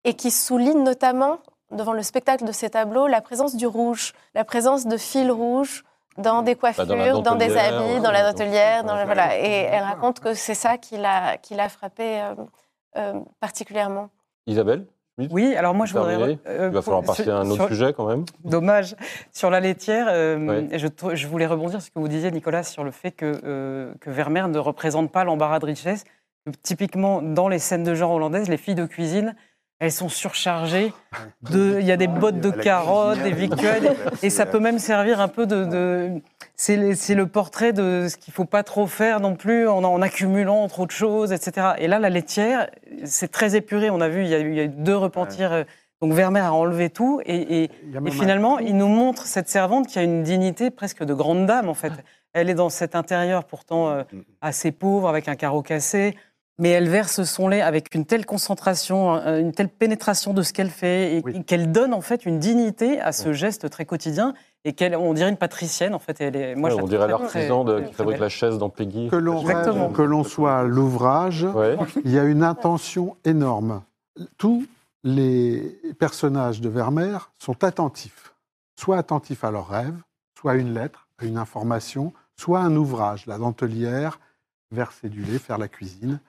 [0.03, 1.37] et qui souligne notamment,
[1.71, 5.85] devant le spectacle de ces tableaux, la présence du rouge, la présence de fils rouges
[6.17, 8.81] dans des coiffures, Bah, dans la dans, des habits, ouais, dans la dentelière.
[8.83, 8.99] donc, dans ouais.
[8.99, 9.39] la- voilà.
[9.39, 12.35] Et elle raconte que c'est ça qui l'a qui l'a frappé euh,
[12.97, 14.09] euh, particulièrement.
[14.49, 14.85] Isabelle
[15.31, 16.39] Oui, alors moi je voudrais.
[16.47, 18.23] Euh, Il va falloir passer sur- à un autre sur- sujet quand même.
[18.45, 18.95] Dommage.
[19.33, 22.91] Sur la laitière, euh, je, voulais rebondir sur ce que vous disiez, Nicolas, sur le
[22.91, 26.03] fait que, euh, que Vermeer ne représente pas l'embarras de richesse.
[26.45, 29.35] Que Typiquement, dans les scènes de genre hollandaises, les filles de cuisine,
[29.79, 30.93] elles sont surchargées.
[31.49, 33.89] De, il y a des bottes de carottes, des victuailles,
[34.21, 35.65] et ça peut même servir un peu de.
[35.65, 36.21] de-
[36.55, 36.75] c'est
[37.15, 40.85] le- portrait de ce qu'il faut pas trop faire non plus en, en accumulant trop
[40.85, 41.67] de choses, etc.
[41.77, 42.69] Et là, la laitière,
[43.05, 43.89] c'est très épuré.
[43.89, 45.53] On a vu, il y a eu, il y a eu deux repentirs.
[45.53, 45.63] euh,
[46.01, 48.75] Donc Vermeer a enlevé tout et, et- Il y a et même un- finalement, il
[48.75, 51.93] nous montre cette servante qui a une dignité presque de grande dame, en fait.
[52.33, 54.03] Elle est dans cet intérieur pourtant euh,
[54.41, 56.15] assez pauvre, avec un carreau cassé,
[56.59, 60.53] mais elle verse son lait avec une telle concentration, euh, une telle pénétration de ce
[60.53, 61.43] qu'elle fait, et Oui.
[61.45, 64.33] qu'elle donne en fait une dignité à ce geste très quotidien,
[64.65, 66.19] et qu'elle, on dirait une patricienne, en fait.
[66.19, 68.69] et Elle est, moi, Ouais, je la on dirait l'artisan qui fabrique la chaise dans
[68.69, 69.07] Peggy.
[69.09, 69.41] Que l'on
[69.93, 71.77] que l'on soit à l'ouvrage, Ouais.
[72.03, 73.81] il y a une intention énorme.
[74.37, 74.65] Tous
[75.05, 78.33] les personnages de Vermeer sont attentifs,
[78.77, 79.95] soit attentifs à leurs rêves,
[80.37, 84.19] soit à une lettre, à une information, soit à un ouvrage, la dentelière,
[84.71, 86.19] verser du lait, faire la cuisine.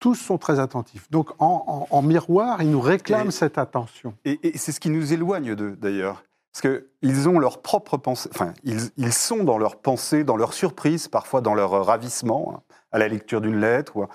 [0.00, 1.10] Tous sont très attentifs.
[1.10, 4.14] Donc en, en- en miroir, ils nous réclament Et- cette attention.
[4.24, 6.24] Et, et c'est ce qui nous éloigne d'eux, d'ailleurs.
[6.52, 6.62] Parce
[7.00, 11.06] qu'ils ont leur propre pensée, enfin, ils, ils sont dans leur pensée, dans leur surprise,
[11.06, 14.06] parfois dans leur ravissement, hein, à la lecture d'une lettre, ou,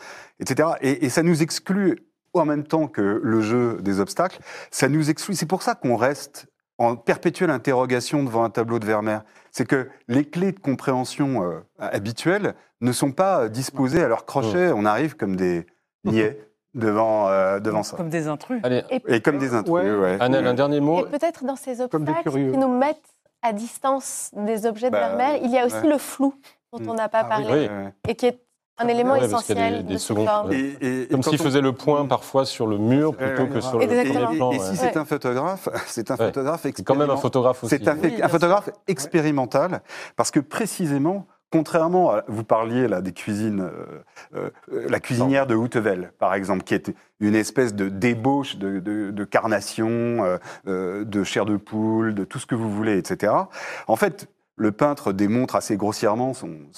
[0.41, 0.69] etc.
[0.81, 1.99] Et, et ça nous exclut,
[2.33, 5.33] en même temps que le jeu des obstacles, ça nous exclut.
[5.35, 9.19] C'est pour ça qu'on reste en perpétuelle interrogation devant un tableau de Vermeer.
[9.51, 14.73] C'est que les clés de compréhension euh, habituelles ne sont pas disposées à leur crochet.
[14.75, 15.65] On arrive comme des
[16.05, 16.39] niais
[16.73, 17.97] devant, euh, devant ça.
[17.97, 18.59] Comme des intrus.
[18.63, 19.91] Allez, Et comme des intrus, Ouais.
[19.95, 20.17] ouais.
[20.19, 21.05] Annelle, un dernier mot.
[21.05, 22.97] Et peut-être dans ces obstacles qui nous mettent
[23.41, 25.87] à distance des objets de Bah, Vermeer, il y a aussi ouais.
[25.89, 26.33] le flou
[26.73, 26.89] dont Mm.
[26.89, 27.89] on n'a pas Ah parlé Oui.
[28.09, 28.39] Et qui est
[28.77, 30.51] un élément Ouais, essentiel des- des de secondes-.
[30.51, 33.49] Et- et- et Comme s'il on- faisait le point parfois sur le mur plutôt Ouais,
[33.49, 33.87] que sur le
[34.35, 34.51] plan.
[34.51, 34.59] et ouais.
[34.59, 34.75] si Ouais.
[34.75, 36.25] c'est un photographe, c'est un Ouais.
[36.25, 37.21] photographe C'est quand même un expérimental.
[37.21, 37.75] photographe aussi.
[37.77, 39.81] C'est un, Oui, bien un photographe expérimental
[40.17, 45.55] parce que précisément, contrairement à, vous parliez là des cuisines, euh, euh, la cuisinière de
[45.55, 50.37] Houtevel, par exemple, qui est une espèce de débauche de, de, de carnation,
[50.67, 53.31] euh, de chair de poule, de tout ce que vous voulez, etc.
[53.87, 56.33] En fait, le peintre démontre assez grossièrement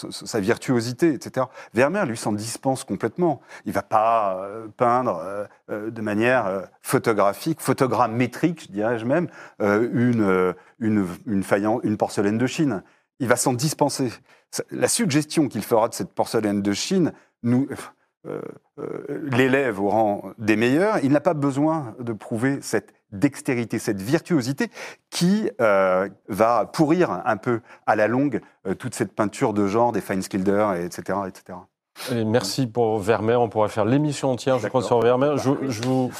[0.10, 1.48] sa virtuosité, etc.
[1.74, 3.42] Vermeer, lui, s'en dispense complètement.
[3.66, 9.28] Il va pas peindre de manière photographique, photogrammétrique, je dirais-je même,
[9.60, 10.56] une
[12.00, 12.82] porcelaine de Chine.
[13.20, 14.12] Il va s'en dispenser.
[14.71, 17.67] La suggestion qu'il fera de cette porcelaine de Chine nous
[18.27, 18.41] euh,
[18.79, 20.99] euh, l'élève au rang des meilleurs.
[21.03, 24.69] Il n'a pas besoin de prouver cette dextérité, cette virtuosité
[25.10, 28.41] qui euh, va pourrir un peu à la longue
[28.77, 31.57] toute cette peinture de genre des Feinskilder, et etc., etc.
[32.25, 33.41] Merci pour Vermeer.
[33.41, 35.38] On pourrait faire l'émission entière, je crois, sur Vermeer.
[35.38, 36.12] Je, je vous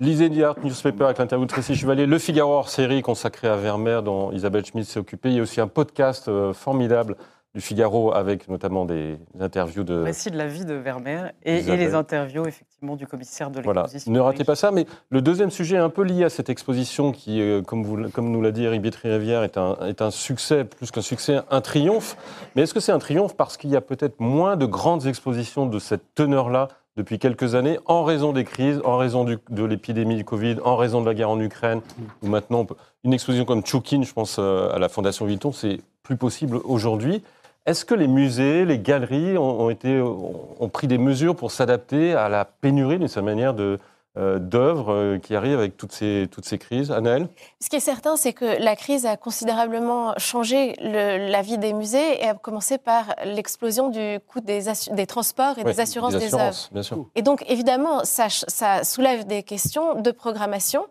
[0.00, 3.56] lisez The Art Newspaper avec l'interview de Tracy Chevalier, Le Figaro hors série consacré à
[3.56, 5.30] Vermeer, dont Isabelle Schmitt s'est occupée.
[5.30, 7.16] Il y a aussi un podcast formidable
[7.54, 9.94] du Figaro avec notamment des interviews de.
[10.02, 14.10] récit de la vie de Vermeer et, les interviews effectivement du commissaire de Voilà, l'exposition.
[14.12, 14.72] ne ratez pas ça.
[14.72, 18.10] Mais le deuxième sujet est un peu lié à cette exposition qui, euh, comme, vous,
[18.10, 21.60] comme nous l'a dit Eric Bietri-Rivière, est un, est un succès, plus qu'un succès, un
[21.60, 22.16] triomphe.
[22.56, 25.66] Mais est-ce que c'est un triomphe parce qu'il y a peut-être moins de grandes expositions
[25.66, 30.14] de cette teneur-là depuis quelques années, en raison des crises, en raison du- de l'épidémie
[30.16, 31.80] du Covid, en raison de la guerre en Ukraine,
[32.22, 35.80] ou maintenant, peut- une exposition comme Choukin, je pense euh, à la Fondation Vuitton, c'est
[36.04, 37.22] plus possible aujourd'hui.
[37.66, 41.50] Est-ce que les musées, les galeries ont, ont été, ont, ont pris des mesures pour
[41.50, 43.78] s'adapter à la pénurie d'une certaine manière de,
[44.18, 47.26] euh, d'œuvres euh, qui arrivent avec toutes ces, toutes ces crises Anaël
[47.60, 51.72] Ce qui est certain, c'est que la crise a considérablement changé le- la vie des
[51.72, 56.18] musées et a commencé par l'explosion du coût des, des transports et des assurances des
[56.18, 56.42] des œuvres.
[56.44, 57.06] assurances, bien sûr.
[57.16, 60.84] Et donc, évidemment, ça, ça soulève des questions de programmation.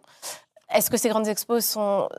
[0.75, 2.09] est-ce que ces grandes expos sont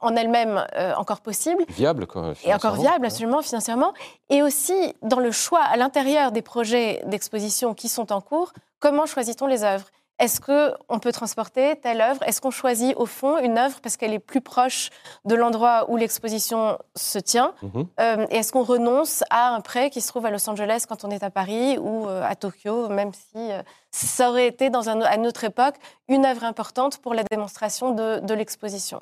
[0.00, 2.32] en elles-mêmes euh, encore possibles Viable, quoi.
[2.44, 3.92] et encore viable, absolument, financièrement.
[4.28, 9.06] Et aussi, dans le choix à l'intérieur des projets d'exposition qui sont en cours, comment
[9.06, 9.86] choisit-on les œuvres?
[10.18, 12.22] Est-ce qu'on peut transporter telle œuvre?
[12.26, 14.90] Est-ce qu'on choisit au fond une œuvre parce qu'elle est plus proche
[15.24, 17.54] de l'endroit où l'exposition se tient?
[17.62, 17.86] Mhm.
[17.98, 21.04] Euh, Et est-ce qu'on renonce à un prêt qui se trouve à Los Angeles quand
[21.06, 23.48] on est à Paris ou euh, à Tokyo, même si
[23.92, 25.76] ça aurait été, dans un, à une autre époque,
[26.08, 29.00] une œuvre importante pour la démonstration de, de l'exposition?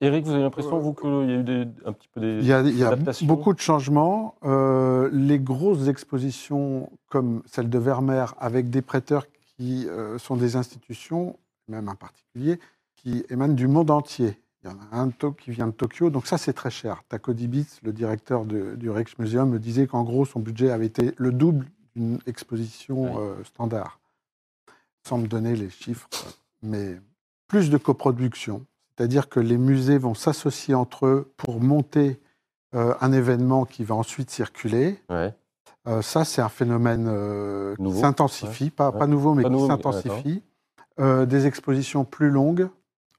[0.00, 2.46] Eric, vous avez l'impression, vous, qu'il y a eu des, un petit peu des Il
[2.46, 4.36] y a, il y a beaucoup de changements.
[4.44, 10.54] Euh, les grosses expositions comme celle de Vermeer, avec des prêteurs qui euh, sont des
[10.54, 12.60] institutions, même un particulier,
[12.94, 14.38] qui émanent du monde entier.
[14.62, 17.02] Il y en a un qui vient de Tokyo, donc ça c'est très cher.
[17.08, 21.12] Tako Dibitz, le directeur de- du Rijksmuseum, me disait qu'en gros son budget avait été
[21.16, 23.20] le double d'une exposition Oui.
[23.20, 23.98] euh, standard.
[25.08, 26.08] Sans me donner les chiffres,
[26.62, 26.96] mais
[27.46, 28.64] plus de coproduction.
[28.98, 32.20] C'est-à-dire que les musées vont s'associer entre eux pour monter
[32.74, 35.00] euh, un événement qui va ensuite circuler.
[35.08, 35.32] Ouais.
[35.86, 38.98] Euh, ça, c'est un phénomène euh, qui s'intensifie, pas, ouais.
[38.98, 40.42] pas nouveau, mais Pas qui s'intensifie.
[40.98, 42.68] Des expositions plus longues,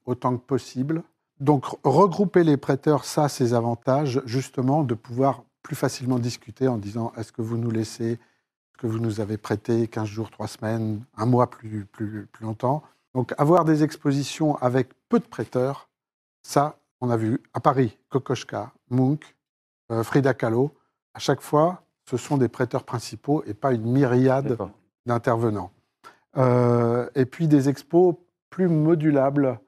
[0.04, 1.02] autant que possible.
[1.40, 6.76] Donc, re- regrouper les prêteurs, ça, c'est avantages, justement, de pouvoir plus facilement discuter en
[6.76, 10.46] disant est-ce que vous nous laissez, est-ce que vous nous avez prêté 15 jours, 3
[10.46, 12.82] semaines, un mois plus, plus, plus longtemps?
[13.14, 15.90] Donc, avoir des expositions avec peu de prêteurs,
[16.42, 19.34] ça, on a vu à Paris, Kokoschka, Munch,
[19.90, 20.72] euh, Frida Kahlo,
[21.12, 24.56] à chaque fois, ce sont des prêteurs principaux et pas une myriade
[25.04, 25.72] d'intervenants.
[26.36, 28.14] Euh, et puis des expos
[28.48, 29.58] plus modulables,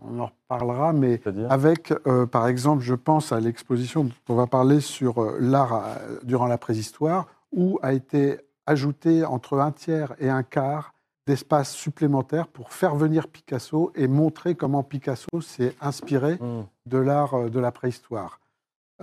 [0.00, 4.46] on en reparlera, mais avec, euh, par exemple, je pense à l'exposition dont on va
[4.46, 10.44] parler sur l'art durant la préhistoire, où a été ajouté entre un tiers et un
[10.44, 10.94] quart
[11.32, 16.62] d'espace supplémentaire pour faire venir Picasso et montrer comment Picasso s'est inspiré Hmm.
[16.86, 18.40] de l'art euh, de la préhistoire.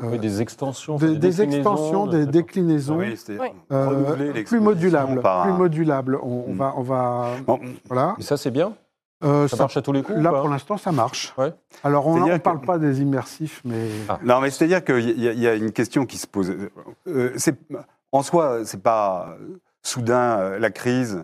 [0.02, 0.98] Euh, Oui, des extensions.
[0.98, 3.48] des, des extensions, des déclinaisons Oui, c'est Oui.
[3.72, 5.22] euh, plus modulables.
[5.44, 6.18] Plus modulables.
[6.22, 6.58] On, on Mm.
[6.58, 8.16] va, on va, Bon, voilà.
[8.18, 8.74] Mais ça, c'est bien
[9.24, 11.34] Euh, Ça ça- marche à tous les coups ou là, pour l'instant, ça marche.
[11.38, 11.54] Ouais.
[11.86, 14.20] Alors, on ne parle que- pas des immersifs, mais Ah.
[14.24, 16.54] Non, mais c'est-à-dire qu'il y, y a une question qui se pose.
[17.08, 17.58] Euh, c'est-
[18.12, 21.24] en soi, c'est pas euh, soudain euh, la crise, euh,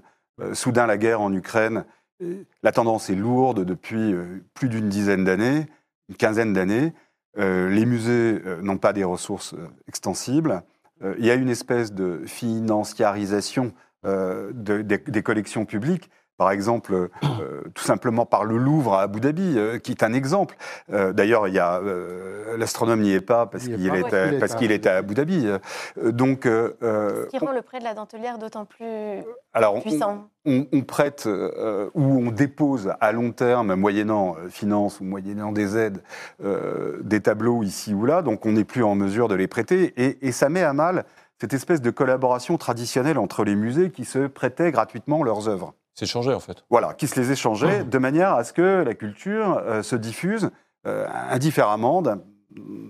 [0.54, 1.86] soudain la guerre en Ukraine.
[2.22, 5.66] Euh, La tendance est lourde depuis euh, plus d'une dizaine d'années,
[6.10, 6.94] une quinzaine d'années.
[7.38, 10.64] Euh, les musées euh, n'ont pas des ressources euh, extensibles.
[11.04, 13.74] Euh, il y a une espèce de financiarisation
[14.06, 16.10] euh, de- des, des collections publiques.
[16.38, 20.12] Par exemple, euh, tout simplement par le Louvre à Abu Dhabi, euh, qui est un
[20.14, 20.56] exemple.
[20.92, 24.40] Euh, D'ailleurs, il y a euh, l'astronome n'y est pas parce qu'il est, Ouais.
[24.40, 25.46] parce qu'il est à Abu Dhabi.
[25.48, 29.82] Euh, Donc, euh, euh, Ce qui rend le prêt de la dentelière d'autant plus alors,
[29.82, 30.30] puissant.
[30.46, 35.52] on, on prête euh, ou on dépose à long terme, moyennant euh, finance ou moyennant
[35.52, 36.02] des aides,
[36.44, 39.94] euh, des tableaux ici ou là, donc on n'est plus en mesure de les prêter.
[39.98, 41.06] Et, et ça met à mal
[41.40, 45.74] cette espèce de collaboration traditionnelle entre les musées qui se prêtaient gratuitement leurs œuvres.
[45.94, 46.64] C'est changé, en fait.
[46.70, 47.90] Voilà, qui se les échangeaient Mmh.
[47.90, 50.50] de manière à ce que la culture euh, se diffuse
[50.88, 52.20] euh, indifféremment dans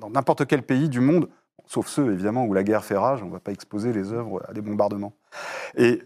[0.09, 1.29] n'importe quel pays du monde,
[1.65, 4.41] sauf ceux évidemment où la guerre fait rage, on ne va pas exposer les œuvres
[4.47, 5.13] à des bombardements.
[5.75, 6.01] Et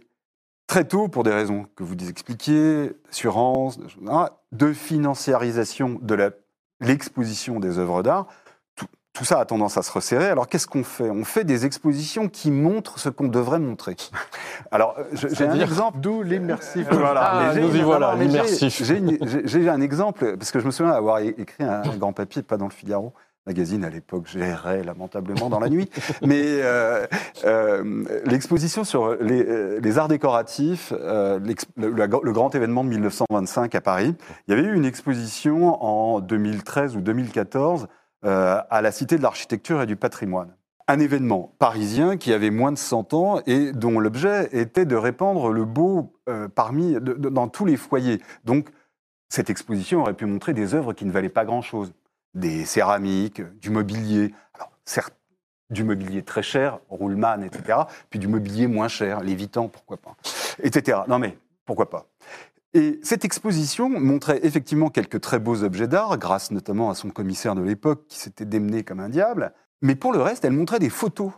[0.68, 6.34] très tôt, pour des raisons que vous expliquiez, d'assurance, de, ah, de financiarisation de
[6.82, 8.28] l'exposition des œuvres d'art,
[9.16, 10.28] tout, ça a tendance à se resserrer.
[10.28, 11.10] Alors qu'est-ce qu'on fait?
[11.10, 13.96] On fait des expositions qui montrent ce qu'on devrait montrer.
[14.72, 16.00] Alors euh, j'ai un exemple.
[16.00, 16.88] d'où l'immersif.
[16.92, 17.22] Voilà.
[17.24, 18.84] Ah, nous y voilà, l'immersif.
[18.84, 21.98] J'ai une- j'ai- j'ai un exemple, parce que je me souviens avoir écrit un, un
[21.98, 23.14] grand papier, pas dans le Figaro,
[23.48, 25.90] magazine à l'époque, j'errais lamentablement dans la nuit,
[26.26, 27.06] mais euh,
[27.46, 31.40] euh, l'exposition sur les, euh, les arts décoratifs, euh,
[31.78, 34.16] le, le grand événement de 1925 à Paris,
[34.48, 37.88] il y avait eu une exposition en 2013 ou 2014
[38.24, 40.56] euh, à la Cité de l'Architecture et du Patrimoine
[40.88, 45.50] un événement parisien qui avait moins de 100 ans et dont l'objet était de répandre
[45.50, 48.22] le beau euh, parmi, dans tous les foyers.
[48.44, 48.70] Donc,
[49.30, 51.94] cette exposition aurait pu montrer des œuvres qui ne valaient pas grand-chose.
[52.36, 54.34] Des céramiques, du mobilier.
[54.54, 55.16] Alors, certes,
[55.70, 57.80] du mobilier très cher, Ruhlmann, etc.
[58.10, 60.16] Puis du mobilier moins cher, Lévitan, pourquoi pas.
[60.62, 61.00] Etc.
[61.08, 62.06] Non mais, pourquoi pas.
[62.76, 67.56] Et cette exposition montrait effectivement quelques très beaux objets d'art, grâce notamment à son commissaire
[67.56, 69.54] de l'époque qui s'était démené comme un diable.
[69.82, 71.32] Mais pour le reste, elle montrait des photos.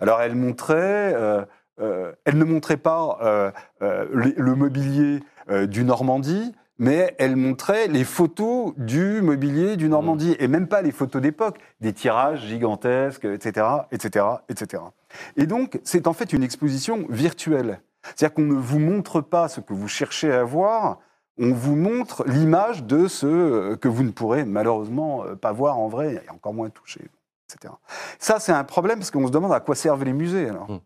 [0.00, 1.44] Alors elle montrait, euh,
[1.80, 5.20] euh, elle ne montrait pas euh, le, le mobilier
[5.68, 10.90] du Normandie, mais elle montrait les photos du mobilier du Normandie, et même pas les
[10.90, 14.82] photos d'époque, des tirages gigantesques, etc., etc., etc.
[15.36, 17.78] Et donc, c'est en fait une exposition virtuelle.
[18.14, 20.98] C'est-à-dire qu'on ne vous montre pas ce que vous cherchez à voir,
[21.38, 25.78] on vous montre l'image de ce euh, que vous ne pourrez malheureusement euh, pas voir
[25.78, 27.00] en vrai, et encore moins toucher,
[27.52, 27.74] etc.
[28.18, 30.48] Ça, c'est un problème parce qu'on se demande à quoi servent les musées.
[30.48, 30.70] Alors.
[30.70, 30.78] Hmm.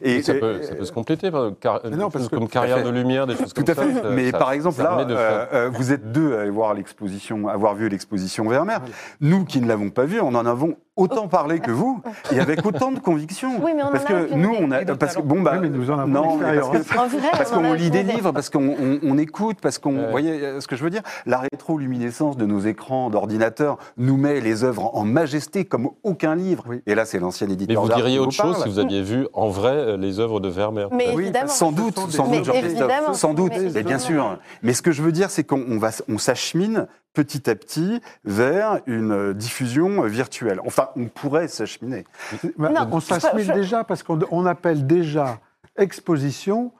[0.00, 2.36] Et, ça, et- peut, ça peut se compléter, par- car, non, des parce choses que-
[2.36, 4.02] comme carrière de lumière, des choses Tout comme à fait.
[4.02, 4.10] ça.
[4.10, 7.74] Mais ça- par exemple, là, euh, euh, vous êtes deux à aller voir l'exposition, avoir
[7.74, 8.78] vu l'exposition Vermeer.
[9.20, 12.00] Nous qui ne l'avons pas vue, on en avons autant parlé que vous
[12.32, 13.50] et avec autant de conviction.
[13.62, 15.60] Oui, mais on en parce a que nous, on a, parce que bon bah, Oui,
[15.62, 16.86] mais nous en avons non, mais parce l'expérience.
[16.88, 19.18] que En vrai, parce on en qu'on a lit des livres, parce qu'on on- on
[19.18, 22.60] écoute, parce qu'on, vous voyez euh, ce que je veux dire La rétroluminescence de nos
[22.60, 26.64] écrans d'ordinateur nous met les œuvres en majesté comme aucun livre.
[26.68, 26.80] Oui.
[26.86, 28.62] Et là, c'est l'ancien Mais éditeur vous d'art diriez autre chose parle.
[28.64, 30.88] si vous aviez vu en vrai euh, les œuvres de Vermeer.
[30.92, 31.12] Mais.
[31.14, 31.48] Oui, évidemment.
[31.48, 33.14] sans doute, sans doute, Mais Jean-Christophe, évidemment.
[33.14, 34.38] sans doute, Mais mais bien sûr.
[34.62, 35.62] Mais ce que je veux dire, c'est qu'on
[36.08, 36.86] on s'achemine
[37.16, 40.60] petit à petit vers une diffusion virtuelle.
[40.66, 42.04] Enfin, on pourrait s'acheminer.
[42.58, 45.38] Bah, Non, on je- déjà parce qu'on on appelle déjà
[45.76, 46.72] exposition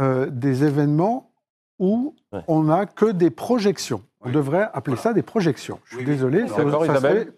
[0.00, 1.30] euh, des événements
[1.78, 2.40] où Ouais.
[2.48, 4.02] on n'a que des projections.
[4.22, 4.32] On Oui.
[4.32, 5.78] devrait appeler ça des projections.
[5.84, 6.12] Je suis Oui, oui.
[6.12, 6.48] désolé.
[6.48, 6.56] ça-
[6.86, 7.28] ça serait-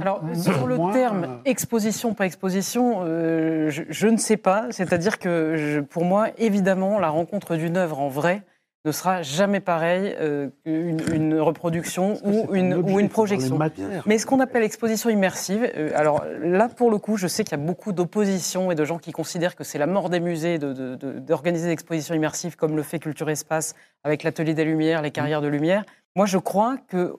[0.00, 4.66] Alors, m- sur le terme exposition, pas exposition, euh, je, je ne sais pas.
[4.70, 8.42] C'est-à-dire que je- pour moi, évidemment, la rencontre d'une œuvre en vrai
[8.84, 13.56] ne sera jamais pareille euh, qu'une une reproduction ou un une, ou projection.
[14.06, 17.58] Mais ce qu'on appelle exposition immersive, euh, alors là, pour le coup, je sais qu'il
[17.58, 20.58] y a beaucoup d'opposition et de gens qui considèrent que c'est la mort des musées
[20.58, 23.74] de- de- de- d'organiser des expositions immersives comme le fait Culture Espace
[24.04, 25.84] avec l'Atelier des Lumières, les carrières de lumière.
[26.14, 27.14] Moi, je crois que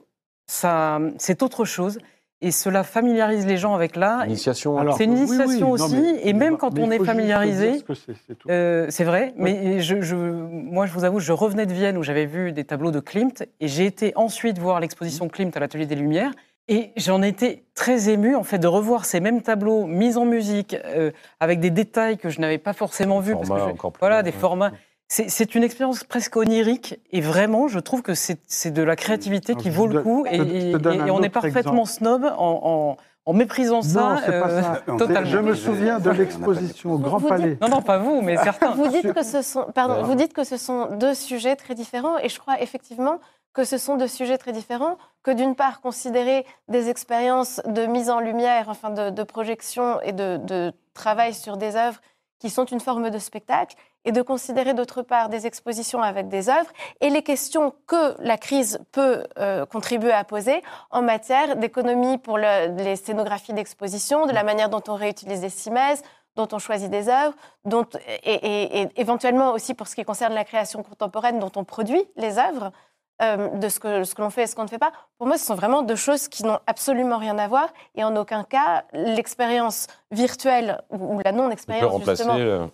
[0.47, 1.97] c'est autre chose
[2.45, 4.25] et cela familiarise les gens avec l'art.
[4.27, 4.77] Initiation.
[4.77, 7.83] Alors, c'est une oui, oui, initiation non, aussi, mais- et même quand on est familiarisé,
[7.89, 8.13] ce.
[8.49, 12.03] Euh, c'est vrai, mais je, je- moi, je vous avoue, je revenais de Vienne où
[12.03, 15.87] j'avais vu des tableaux de Klimt et j'ai été ensuite voir l'exposition Klimt à l'Atelier
[15.87, 16.31] des Lumières.
[16.67, 20.75] Et j'en étais très émue, en fait, de revoir ces mêmes tableaux mis en musique,
[20.85, 23.33] euh, avec des détails que je n'avais pas forcément vus.
[23.33, 24.35] parce que Format je- encore plus voilà, des ouais.
[24.35, 24.71] formats.
[25.07, 26.99] C'est une expérience presque onirique.
[27.11, 30.25] Et vraiment, je trouve que c'est de la créativité Alors, qui vaut le coup.
[30.29, 30.73] Et,
[31.11, 31.87] on est parfaitement exemple.
[31.89, 32.97] snob en, en-
[33.27, 33.99] en méprisant ça.
[34.01, 34.81] Non, c'est pas euh, ça.
[34.97, 35.25] totalement.
[35.29, 37.57] Je me souviens de l'exposition au Grand Vous Palais.
[37.61, 38.71] Non, non, pas vous, mais certains.
[38.71, 42.17] Vous dites que ce sont, pardon, vous dites que ce sont deux sujets très différents,
[42.19, 43.19] et je crois effectivement
[43.53, 44.97] que ce sont deux sujets très différents.
[45.23, 50.11] Que d'une part considérer des expériences de mise en lumière, enfin de, de projection et
[50.11, 51.99] de, de travail sur des œuvres
[52.39, 53.75] qui sont une forme de spectacle,
[54.05, 58.37] et de considérer d'autre part des expositions avec des œuvres et les questions que la
[58.37, 64.31] crise peut euh, contribuer à poser en matière d'économie pour le- les scénographies d'exposition, de
[64.31, 66.01] la manière dont on réutilise les cimaises,
[66.35, 67.33] dont on choisit des œuvres,
[67.65, 67.85] dont,
[68.23, 72.03] et, et- et éventuellement aussi pour ce qui concerne la création contemporaine, dont on produit
[72.17, 72.71] les œuvres,
[73.21, 74.91] euh, de ce que, ce que l'on fait et ce qu'on ne fait pas.
[75.17, 77.69] Pour moi, ce sont vraiment deux choses qui n'ont absolument rien à voir.
[77.95, 82.65] Et en aucun cas, l'expérience virtuelle ou, ou la non-expérience, justement, euh,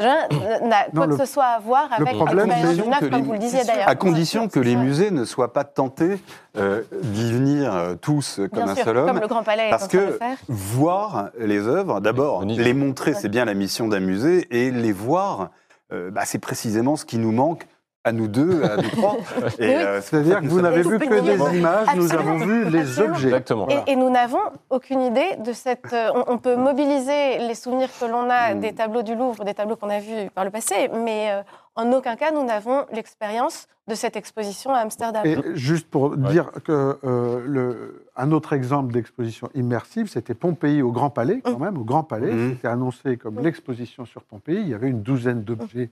[0.63, 3.37] n'a quoi le- que ce soit à voir avec problème, l'expérience comme les- vous le
[3.37, 3.87] disiez d'ailleurs.
[3.87, 6.19] À condition que les musées ne soient pas tentés
[6.57, 9.07] euh, d'y venir euh, tous comme Bien un sûr, seul homme.
[9.07, 10.37] comme le Grand Palais est Parce en train de que faire.
[10.49, 15.49] voir les œuvres, d'abord, les montrer, c'est bien la mission d'un musée, et les voir,
[15.93, 17.67] euh, bah, c'est précisément ce qui nous manque
[18.03, 19.17] à nous deux, à nous trois.
[19.59, 19.73] Et, Oui.
[19.75, 23.13] euh, C'est-à-dire que vous n'avez vu que des images, nous avons vu les Absolument.
[23.13, 23.27] objets.
[23.27, 23.65] Exactement.
[23.65, 23.83] Voilà.
[23.87, 24.39] Et, et nous n'avons
[24.69, 25.93] aucune idée de cette.
[25.93, 28.59] euh, on, on peut mobiliser les souvenirs que l'on a Mm.
[28.59, 31.41] des tableaux du Louvre, des tableaux qu'on a vus par le passé, mais euh,
[31.75, 35.21] en aucun cas nous n'avons l'expérience de cette exposition à Amsterdam.
[35.25, 40.91] Et juste pour dire que euh, le, un autre exemple d'exposition immersive, c'était Pompéi au
[40.91, 41.77] Grand Palais, quand même.
[41.77, 42.51] Au Grand Palais, Mhm.
[42.55, 43.43] c'était annoncé comme Mm.
[43.43, 44.59] l'exposition sur Pompéi.
[44.61, 45.89] Il y avait une douzaine d'objets,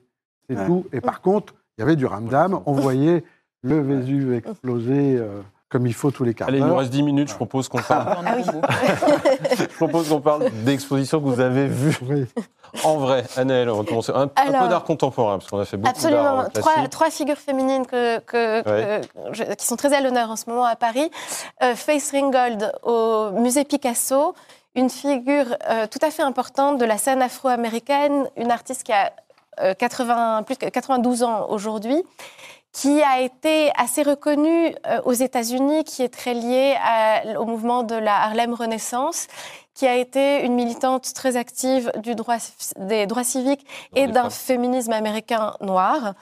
[0.50, 0.66] c'est Ouais.
[0.66, 0.86] tout.
[0.94, 2.60] Et par contre, il y avait du ramdam.
[2.66, 3.24] On voyait
[3.62, 7.04] le Vésuve exploser euh, comme il faut tous les quarts Allez, il nous reste 10
[7.04, 7.30] minutes.
[7.30, 8.18] Je propose qu'on parle.
[8.26, 8.44] Ah oui.
[9.58, 12.26] je propose qu'on parle d'expositions que vous avez vues Oui.
[12.84, 13.24] en vrai.
[13.38, 14.12] Annelle, on va commencer.
[14.14, 16.84] Un, peu d'art contemporain, parce qu'on a fait beaucoup d'art Absolument.
[16.84, 19.02] euh, Trois, figures féminines que, que- Ouais.
[19.04, 21.10] que je- qui sont très à l'honneur en ce moment à Paris.
[21.64, 24.34] Euh, Face Ringgold au musée Picasso,
[24.76, 29.12] une figure euh, tout à fait importante de la scène afro-américaine, une artiste qui a
[29.78, 32.04] 80, plus que 92 ans aujourd'hui,
[32.72, 37.84] qui a été assez reconnue euh, aux États-Unis, qui est très liée à- au mouvement
[37.84, 39.28] de la Harlem Renaissance,
[39.74, 42.36] qui a été une militante très active du droit,
[42.78, 46.14] des droits civiques et d'un féminisme américain noir.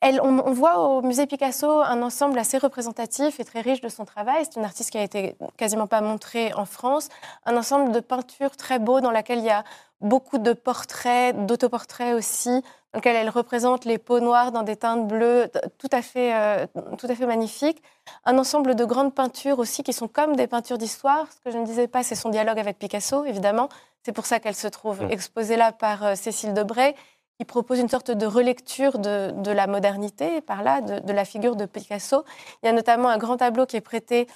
[0.00, 3.88] Elle, on, on voit au musée Picasso un ensemble assez représentatif et très riche de
[3.88, 4.42] son travail.
[4.44, 7.08] C'est une artiste qui a été quasiment pas montrée en France.
[7.46, 9.64] Un ensemble de peintures très beaux dans laquelle il y a
[10.04, 12.50] beaucoup de portraits, d'autoportraits aussi,
[12.92, 16.66] dans lequel elle représente les peaux noires dans des teintes bleues tout à fait, euh,
[16.98, 17.82] tout à fait magnifiques.
[18.24, 21.26] Un ensemble de grandes peintures aussi qui sont comme des peintures d'histoire.
[21.32, 23.68] Ce que je ne disais pas, c'est son dialogue avec Picasso, évidemment.
[24.04, 25.10] C'est pour ça qu'elle se trouve Mm.
[25.10, 26.94] exposée là par euh, Cécile Debray
[27.38, 31.24] qui propose une sorte de relecture de, de la modernité, par là, de, de, la
[31.24, 32.22] figure de Picasso.
[32.62, 34.28] Il y a notamment un grand tableau qui est prêté,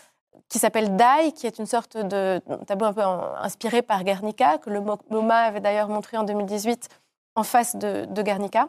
[0.49, 4.71] qui s'appelle Die, qui est une sorte de tableau un peu inspiré par Guernica, que
[4.71, 6.89] le MoMA avait d'ailleurs montré en 2018
[7.35, 8.69] en face de, de, Guernica.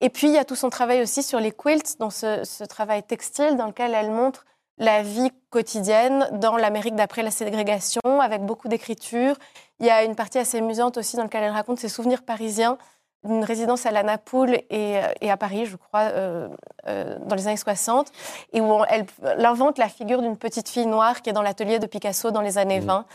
[0.00, 2.64] Et puis, il y a tout son travail aussi sur les quilts, dans ce, ce
[2.64, 4.44] travail textile dans lequel elle montre
[4.78, 9.36] la vie quotidienne dans l'Amérique d'après la ségrégation, avec beaucoup d'écriture.
[9.80, 12.76] Il y a une partie assez amusante aussi dans laquelle elle raconte ses souvenirs parisiens
[13.24, 16.48] d'une résidence à la Napoule et, et, à Paris, je crois, euh,
[16.88, 18.08] euh, dans les années 60,
[18.52, 21.42] et où on, elle, elle, invente la figure d'une petite fille noire qui est dans
[21.42, 22.86] l'atelier de Picasso dans les années mmh.
[22.86, 23.06] 20.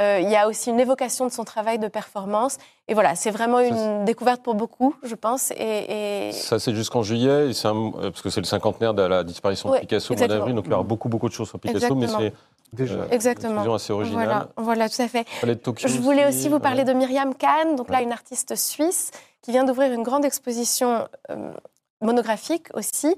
[0.00, 2.58] Euh, il y a aussi une évocation de son travail de performance.
[2.86, 5.50] Et voilà, c'est vraiment une ça, découverte pour beaucoup, je pense.
[5.52, 6.32] Et, et...
[6.32, 9.78] Ça, c'est jusqu'en juillet, un, euh, parce que c'est le cinquantenaire de la disparition ouais,
[9.78, 11.78] de Picasso au mois d'avril, donc il y aura beaucoup, beaucoup de choses sur Picasso,
[11.78, 12.18] exactement.
[12.20, 12.34] mais c'est
[12.72, 12.94] Déjà.
[12.94, 13.64] Euh, Exactement.
[13.64, 14.26] Une assez originale.
[14.26, 15.24] Voilà, voilà, tout à fait.
[15.62, 16.84] Tokyo je voulais aussi, aussi vous parler ouais.
[16.84, 19.10] de Myriam Kahn, donc là, une artiste suisse
[19.42, 21.52] qui vient d'ouvrir une grande exposition euh,
[22.00, 23.14] monographique aussi.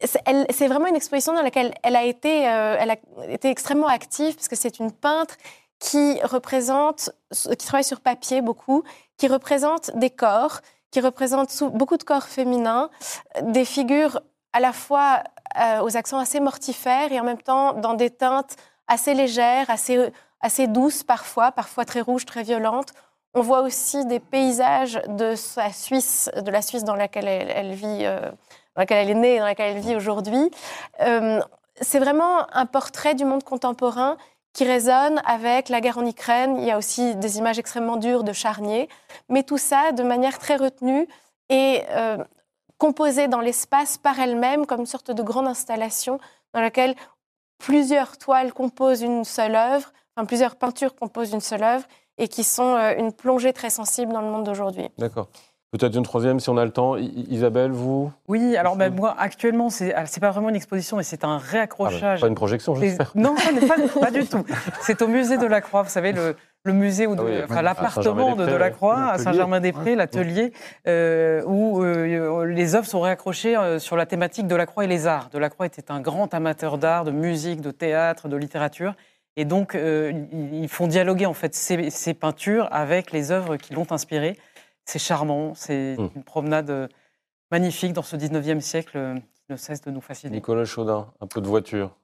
[0.00, 2.96] C'est vraiment une exposition dans laquelle elle a été, euh, elle a
[3.30, 5.36] été extrêmement active, parce que c'est une peintre
[5.78, 8.82] qui représente, qui travaille sur papier beaucoup,
[9.16, 10.60] qui représente des corps,
[10.90, 12.90] qui représente beaucoup de corps féminins,
[13.42, 14.20] des figures
[14.52, 15.22] à la fois
[15.58, 18.56] euh, aux accents assez mortifères et en même temps dans des teintes
[18.88, 22.92] assez légères, assez, douces parfois, parfois très rouges, très violentes.
[23.34, 25.34] On voit aussi des paysages de
[25.72, 29.34] Suisse, de la Suisse dans laquelle elle, elle vit, euh, dans laquelle elle est née
[29.34, 30.50] et dans laquelle elle vit aujourd'hui.
[31.02, 31.40] Euh,
[31.80, 34.16] c'est vraiment un portrait du monde contemporain
[34.56, 36.56] qui résonne avec la guerre en Ukraine.
[36.58, 38.88] Il y a aussi des images extrêmement dures de charniers,
[39.28, 41.06] mais tout ça de manière très retenue
[41.50, 42.16] et euh,
[42.78, 46.18] composée dans l'espace par elle-même comme une sorte de grande installation
[46.54, 46.94] dans laquelle
[47.58, 51.84] plusieurs toiles composent une seule œuvre, enfin plusieurs peintures composent une seule œuvre
[52.18, 54.88] et qui sont euh, une plongée très sensible dans le monde d'aujourd'hui.
[54.98, 55.28] D'accord.
[55.72, 56.96] Peut-être une troisième si on a le temps.
[56.96, 58.10] Isabelle, vous?
[58.28, 62.20] Oui, alors ben, moi, actuellement, ce n'est pas vraiment une exposition, mais c'est un réaccrochage.
[62.20, 63.10] Ah, pas une projection, j'espère.
[63.14, 64.44] Non, pas, pas, du tout.
[64.80, 66.36] C'est au musée de la Croix, vous savez, le,
[66.66, 70.52] le musée, ah oui, enfin, l'appartement de, de la Croix à Saint-Germain-des-Prés, l'atelier,
[70.86, 74.88] euh, où euh, les œuvres sont réaccrochées euh, sur la thématique de la Croix et
[74.88, 75.30] les arts.
[75.30, 78.94] De la Croix était un grand amateur d'art, de musique, de théâtre, de littérature.
[79.36, 83.72] Et donc, euh, ils font dialoguer en fait ces, ces peintures avec les œuvres qui
[83.72, 84.36] l'ont inspiré.
[84.84, 86.10] C'est charmant, c'est mmh.
[86.16, 86.88] une promenade
[87.50, 90.32] magnifique dans ce 19e siècle qui ne cesse de nous fasciner.
[90.32, 91.96] Nicolas Chaudin, un peu de voiture.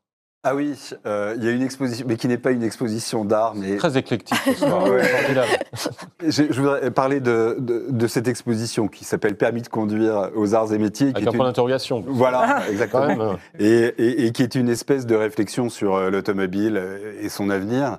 [0.44, 0.76] Ah oui,
[1.06, 3.96] euh, il y a une exposition, mais qui n'est pas une exposition d'art, mais très
[3.96, 4.82] éclectique ce soir.
[4.90, 5.04] ouais.
[6.20, 10.52] je, je, voudrais parler de, de, de cette exposition qui s'appelle Permis de conduire aux
[10.56, 11.10] arts et métiers.
[11.10, 11.50] Avec qui un point une...
[11.50, 12.02] d'interrogation.
[12.08, 13.36] Voilà, exactement.
[13.60, 16.82] Et, et, et, qui est une espèce de réflexion sur euh, l'automobile
[17.20, 17.98] et son avenir.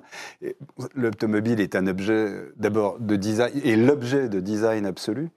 [0.94, 5.30] L'automobile est un objet d'abord de design et l'objet de design absolu.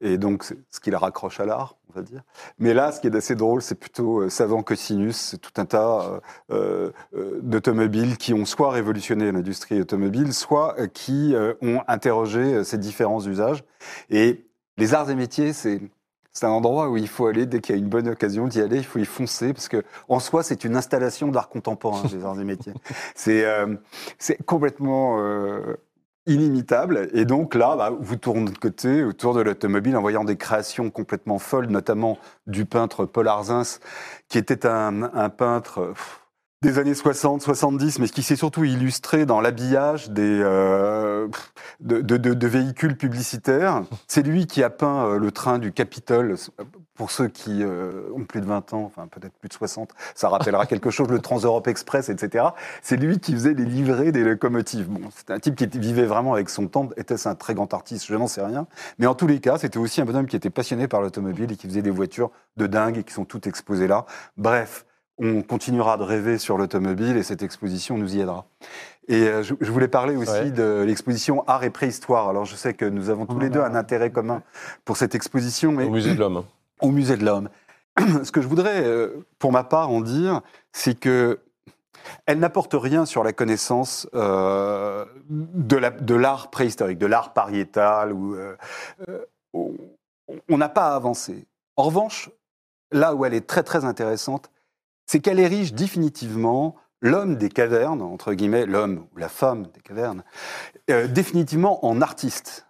[0.00, 2.22] Et donc, ce qui la raccroche à l'art, on va dire.
[2.58, 5.64] Mais là, ce qui est assez drôle, c'est plutôt euh, Savant Cosinus, c'est tout un
[5.64, 6.20] tas
[6.50, 12.78] euh, euh, d'automobiles qui ont soit révolutionné l'industrie automobile, soit euh, qui ont interrogé ces
[12.78, 13.64] différents usages.
[14.10, 14.44] Et
[14.76, 15.80] les arts et métiers, c'est
[16.36, 18.60] c'est un endroit où il faut aller dès qu'il y a une bonne occasion d'y
[18.60, 18.76] aller.
[18.76, 22.38] Il faut y foncer parce que en soi, c'est une installation d'art contemporain des arts
[22.38, 22.74] et métiers.
[23.14, 23.74] C'est euh,
[24.18, 25.76] c'est complètement euh,
[26.26, 27.08] inimitable.
[27.12, 30.90] Et donc là, bah, vous tournez de côté autour de l'automobile en voyant des créations
[30.90, 33.78] complètement folles, notamment du peintre Paul Arzins,
[34.28, 35.94] qui était un, peintre.
[36.62, 41.28] Des années 60, 70, mais qui s'est surtout illustré dans l'habillage des euh,
[41.80, 43.82] de, de, de, véhicules publicitaires.
[44.08, 46.36] C'est lui qui a peint euh, le train du Capitole.
[46.94, 50.30] Pour ceux qui euh, ont plus de 20 ans, enfin peut-être plus de 60, ça
[50.30, 52.46] rappellera quelque chose, le Trans-Europe Express, etc.
[52.80, 54.88] C'est lui qui faisait les livrets des locomotives.
[54.88, 56.88] Bon, c'était un type qui vivait vraiment avec son temps.
[56.96, 58.06] Était-ce un très grand artiste?
[58.06, 58.66] Je n'en sais rien.
[58.98, 61.56] Mais en tous les cas, c'était aussi un bonhomme qui était passionné par l'automobile et
[61.56, 64.06] qui faisait des voitures de dingue et qui sont toutes exposées là.
[64.38, 64.85] Bref,
[65.18, 68.46] on continuera de rêver sur l'automobile et cette exposition nous y aidera.
[69.08, 70.50] Et euh, je, je, voulais parler aussi ouais.
[70.50, 72.28] de l'exposition Art et Préhistoire.
[72.28, 74.42] Alors je sais que nous avons tous les deux un intérêt commun
[74.84, 75.72] pour cette exposition.
[75.72, 76.44] Mais au Musée de l'Homme.
[76.80, 77.48] Au Musée de l'Homme.
[78.24, 80.42] Ce que je voudrais, euh, pour ma part, en dire,
[80.72, 81.40] c'est que
[82.26, 88.12] elle n'apporte rien sur la connaissance euh, de l'art préhistorique, de l'art pariétal.
[88.12, 88.56] Où, euh,
[90.48, 91.46] on n'a pas avancé.
[91.76, 92.30] En revanche,
[92.92, 94.50] là où elle est très très intéressante,
[95.06, 100.24] c'est qu'elle érige définitivement l'homme des cavernes, entre guillemets, l'homme ou la femme des cavernes,
[100.90, 102.66] euh, définitivement en artiste.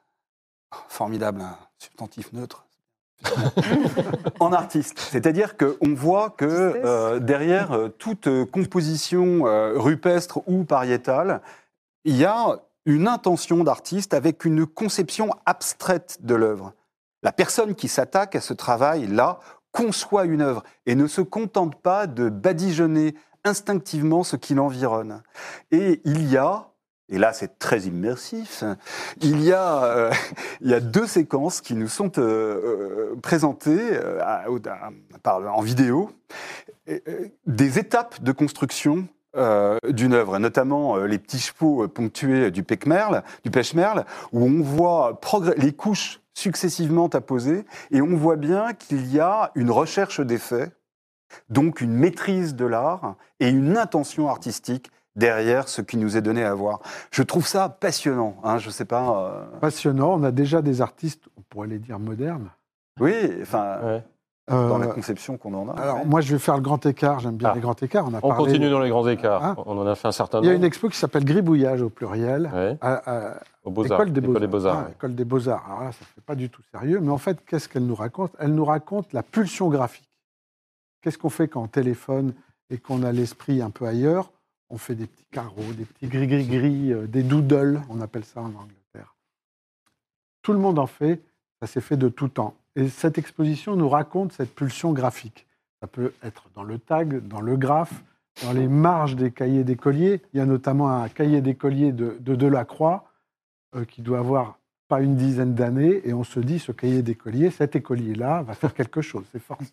[0.89, 2.66] Formidable, un substantif neutre.
[4.41, 4.99] en artiste.
[4.99, 11.41] C'est-à-dire qu'on voit que euh, derrière euh, toute composition rupestre ou pariétale,
[12.05, 16.74] il y a une intention d'artiste avec une conception abstraite de l'œuvre.
[17.22, 19.41] La personne qui s'attaque à ce travail-là
[19.77, 23.14] conçoit une œuvre et ne se contente pas de badigeonner
[23.45, 25.22] instinctivement ce qui l'environne.
[25.70, 26.70] Et il y a,
[27.11, 28.64] et là c'est très immersif,
[29.20, 30.12] il y a, euh,
[30.62, 34.01] il y a deux séquences qui nous sont euh, euh, présentées
[35.24, 36.11] en vidéo,
[37.47, 44.62] des étapes de construction d'une œuvre, notamment les petits chevaux ponctués du pêche-merle, où on
[44.62, 45.20] voit
[45.59, 50.70] les couches successivement apposées, et on voit bien qu'il y a une recherche d'effets,
[51.49, 56.45] donc une maîtrise de l'art et une intention artistique derrière ce qui nous est donné
[56.45, 56.80] à voir.
[57.11, 58.37] Je trouve ça passionnant.
[58.45, 59.24] Hein, je sais pas.
[59.24, 60.12] euh, Passionnant.
[60.14, 62.51] On a déjà des artistes, on pourrait les dire modernes.
[63.01, 64.05] Oui, enfin, Ouais.
[64.49, 65.72] Dans la Euh, conception qu'on en a.
[65.80, 66.05] alors, ouais.
[66.05, 67.18] moi, je vais faire le grand écart.
[67.18, 67.55] J'aime bien Ah.
[67.55, 68.05] les grands écarts.
[68.07, 69.44] On, a On parlé- continue dans les grands écarts.
[69.44, 70.62] Hein On en a fait un certain Il y a nombre.
[70.62, 72.51] une expo qui s'appelle Gribouillage au pluriel.
[72.55, 74.01] Ouais, à- à- au Beaux-Arts.
[74.01, 74.84] École des École des Beaux-Arts.
[74.86, 75.64] Ah, École des Beaux-Arts.
[75.66, 77.01] Alors là, ça ne fait pas du tout sérieux.
[77.01, 78.32] Mais en fait, qu'est-ce qu'elle nous raconte?
[78.38, 80.09] Elle nous raconte la pulsion graphique.
[81.03, 82.32] Qu'est-ce qu'on fait quand on téléphone
[82.70, 84.30] et qu'on a l'esprit un peu ailleurs?
[84.70, 88.47] On fait des petits carreaux, des petits gris-gris-gris, euh, des doodles, on appelle ça en
[88.47, 89.14] Angleterre.
[90.42, 91.20] Tout le monde en fait,
[91.61, 92.55] ça s'est fait de tout temps.
[92.77, 95.47] Et cette exposition nous raconte cette pulsion graphique.
[95.81, 98.05] Ça peut être dans le tag, dans le graphe,
[98.45, 100.20] dans les marges des cahiers d'écoliers.
[100.33, 103.11] Il y a notamment un cahier d'écolier de, de Delacroix
[103.74, 104.59] euh, qui doit avoir
[104.89, 108.72] pas une dizaine d'années, et on se dit, ce cahier d'écolier, cet écolier-là va faire
[108.72, 109.72] quelque chose, c'est forcé.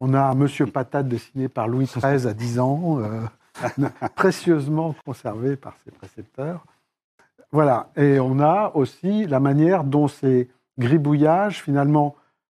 [0.00, 3.22] On a Monsieur Patate dessiné par Louis XIII à 10 ans, euh,
[4.14, 6.64] précieusement conservé par ses précepteurs.
[7.50, 12.14] Voilà, et on a aussi la manière dont ces gribouillages, finalement,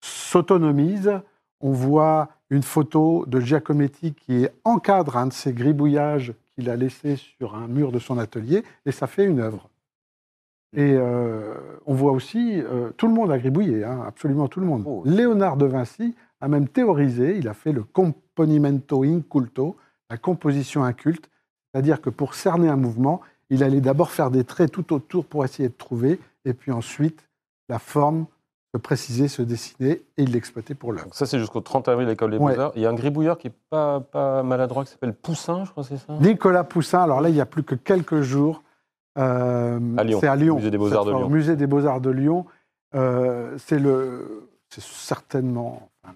[0.07, 1.21] s'autonomisent.
[1.61, 7.17] On voit une photo de Giacometti qui encadre un de ces gribouillages qu'il a laissé
[7.17, 9.69] sur un mur de son atelier, et ça fait une œuvre.
[10.75, 11.55] Et euh,
[11.87, 14.85] on voit aussi, euh, tout le monde a gribouillé, hein, absolument tout le monde.
[14.87, 15.03] Oh.
[15.05, 19.77] Léonard de Vinci a même théorisé, il a fait le componimento inculto,
[20.11, 21.31] la composition inculte,
[21.73, 25.45] c'est-à-dire que pour cerner un mouvement, il allait d'abord faire des traits tout autour pour
[25.45, 27.27] essayer de trouver, et puis ensuite
[27.69, 28.27] la forme
[28.77, 31.05] se préciser, se dessiner, et il l'exploitait pour l'œuvre.
[31.07, 32.55] Donc ça, c'est jusqu'au 30 avril, l'école des Ouais.
[32.55, 32.73] Beaux-Arts.
[32.77, 35.83] Il y a un gribouilleur qui n'est pas, pas maladroit, qui s'appelle Poussin, je crois,
[35.85, 38.63] c'est ça Nicolas Poussin, alors là, il n'y a plus que quelques jours.
[39.19, 40.57] euh, À Lyon, C'est à Lyon.
[40.57, 41.25] Musée des Beaux-Arts de Lyon.
[41.25, 42.45] au Musée des Beaux-Arts de Lyon.
[42.95, 46.15] Euh, c'est le, c'est certainement enfin,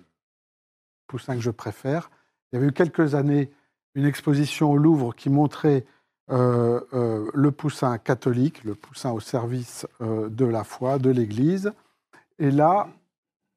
[1.07, 2.11] Poussin que je préfère.
[2.53, 3.51] Il y avait eu quelques années
[3.95, 5.85] une exposition au Louvre qui montrait
[6.31, 6.81] euh,
[7.35, 11.73] le Poussin catholique, le Poussin au service de la foi, de l'Église.
[12.41, 12.88] Et là,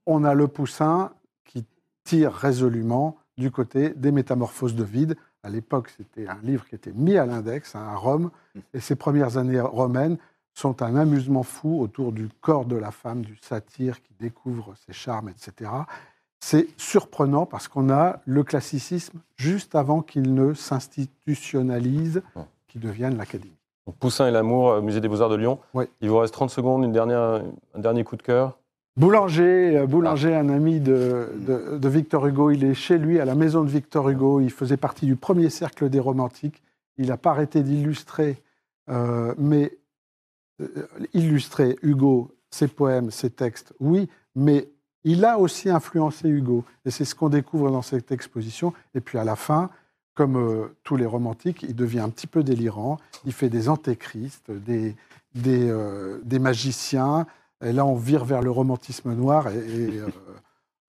[0.05, 1.13] on a le Poussin
[1.45, 1.65] qui
[2.03, 5.15] tire résolument du côté des métamorphoses de vide.
[5.41, 8.29] À l'époque, c'était un livre qui était mis à l'index hein, à Rome,
[8.73, 10.17] et ces premières années romaines
[10.53, 14.93] sont un amusement fou autour du corps de la femme, du satyre qui découvre ses
[14.93, 15.71] charmes, etc.
[16.41, 22.21] C'est surprenant parce qu'on a le classicisme juste avant qu'il ne s'institutionnalise,
[22.67, 23.55] qu'il devienne l'académie.
[23.99, 25.59] Poussin et l'amour, euh, Musée des Beaux-Arts de Lyon.
[26.01, 27.41] Il vous reste 30 secondes, une dernière,
[27.73, 28.57] un dernier coup de cœur.
[28.95, 33.25] Boulanger, euh, Boulanger, un ami de, de- de Victor Hugo, il est chez lui à
[33.25, 34.39] la maison de Victor Hugo.
[34.39, 36.61] Il faisait partie du premier cercle des romantiques.
[36.97, 38.41] Il n'a pas arrêté d'illustrer,
[38.89, 39.75] euh, mais
[40.61, 40.67] euh,
[41.13, 44.69] illustrer Hugo, ses poèmes, ses textes, oui, mais
[45.03, 46.63] il a aussi influencé Hugo.
[46.85, 48.73] Et c'est ce qu'on découvre dans cette exposition.
[48.93, 49.71] Et puis à la fin,
[50.13, 52.99] comme euh, tous les romantiques, il devient un petit peu délirant.
[53.25, 54.95] Il fait des antéchrists, des,
[55.33, 55.73] des,
[56.23, 57.25] des magiciens.
[57.63, 60.07] Et là, on vire vers le romantisme noir et, et, euh,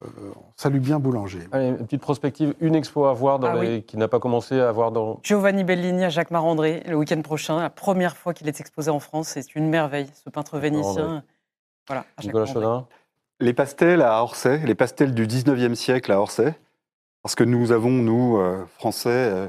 [0.04, 1.46] euh, on salue bien Boulanger.
[1.52, 4.60] Allez, une petite prospective, une expo à voir dans Ah les- qui n'a pas commencé
[4.60, 5.20] à voir dans.
[5.22, 9.00] Giovanni Bellini à Jacques Marandré le week-end prochain, la première fois qu'il est exposé en
[9.00, 9.28] France.
[9.28, 11.22] C'est une merveille, ce peintre vénitien.
[11.86, 12.62] Voilà, à Jacques Nicolas Marandré.
[12.64, 12.86] Chaudin.
[13.40, 16.54] Les pastels à Orsay, les pastels du 19e siècle à Orsay,
[17.22, 19.48] parce que nous avons, nous, euh, Français, euh,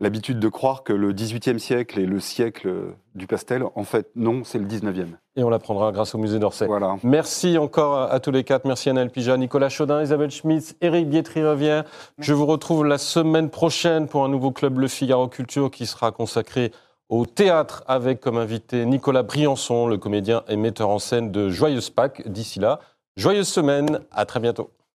[0.00, 3.64] l'habitude de croire que le 18e siècle est le siècle du pastel.
[3.74, 5.06] En fait, non, c'est le 19e.
[5.36, 6.66] Et on l'apprendra grâce au musée d'Orsay.
[6.66, 6.96] Voilà.
[7.02, 8.64] Merci encore à, à tous les quatre.
[8.64, 11.84] Merci Anaël Pija, Nicolas Chaudin, Isabelle Schmitz, Éric Bietri-Rivière.
[12.18, 16.12] Je vous retrouve la semaine prochaine pour un nouveau club Le Figaro Culture qui sera
[16.12, 16.72] consacré
[17.08, 21.90] au théâtre avec comme invité Nicolas Briançon, le comédien et metteur en scène de Joyeuse
[21.90, 22.28] Pâques.
[22.28, 22.80] D'ici là,
[23.16, 24.00] joyeuse semaine.
[24.12, 24.70] À très bientôt.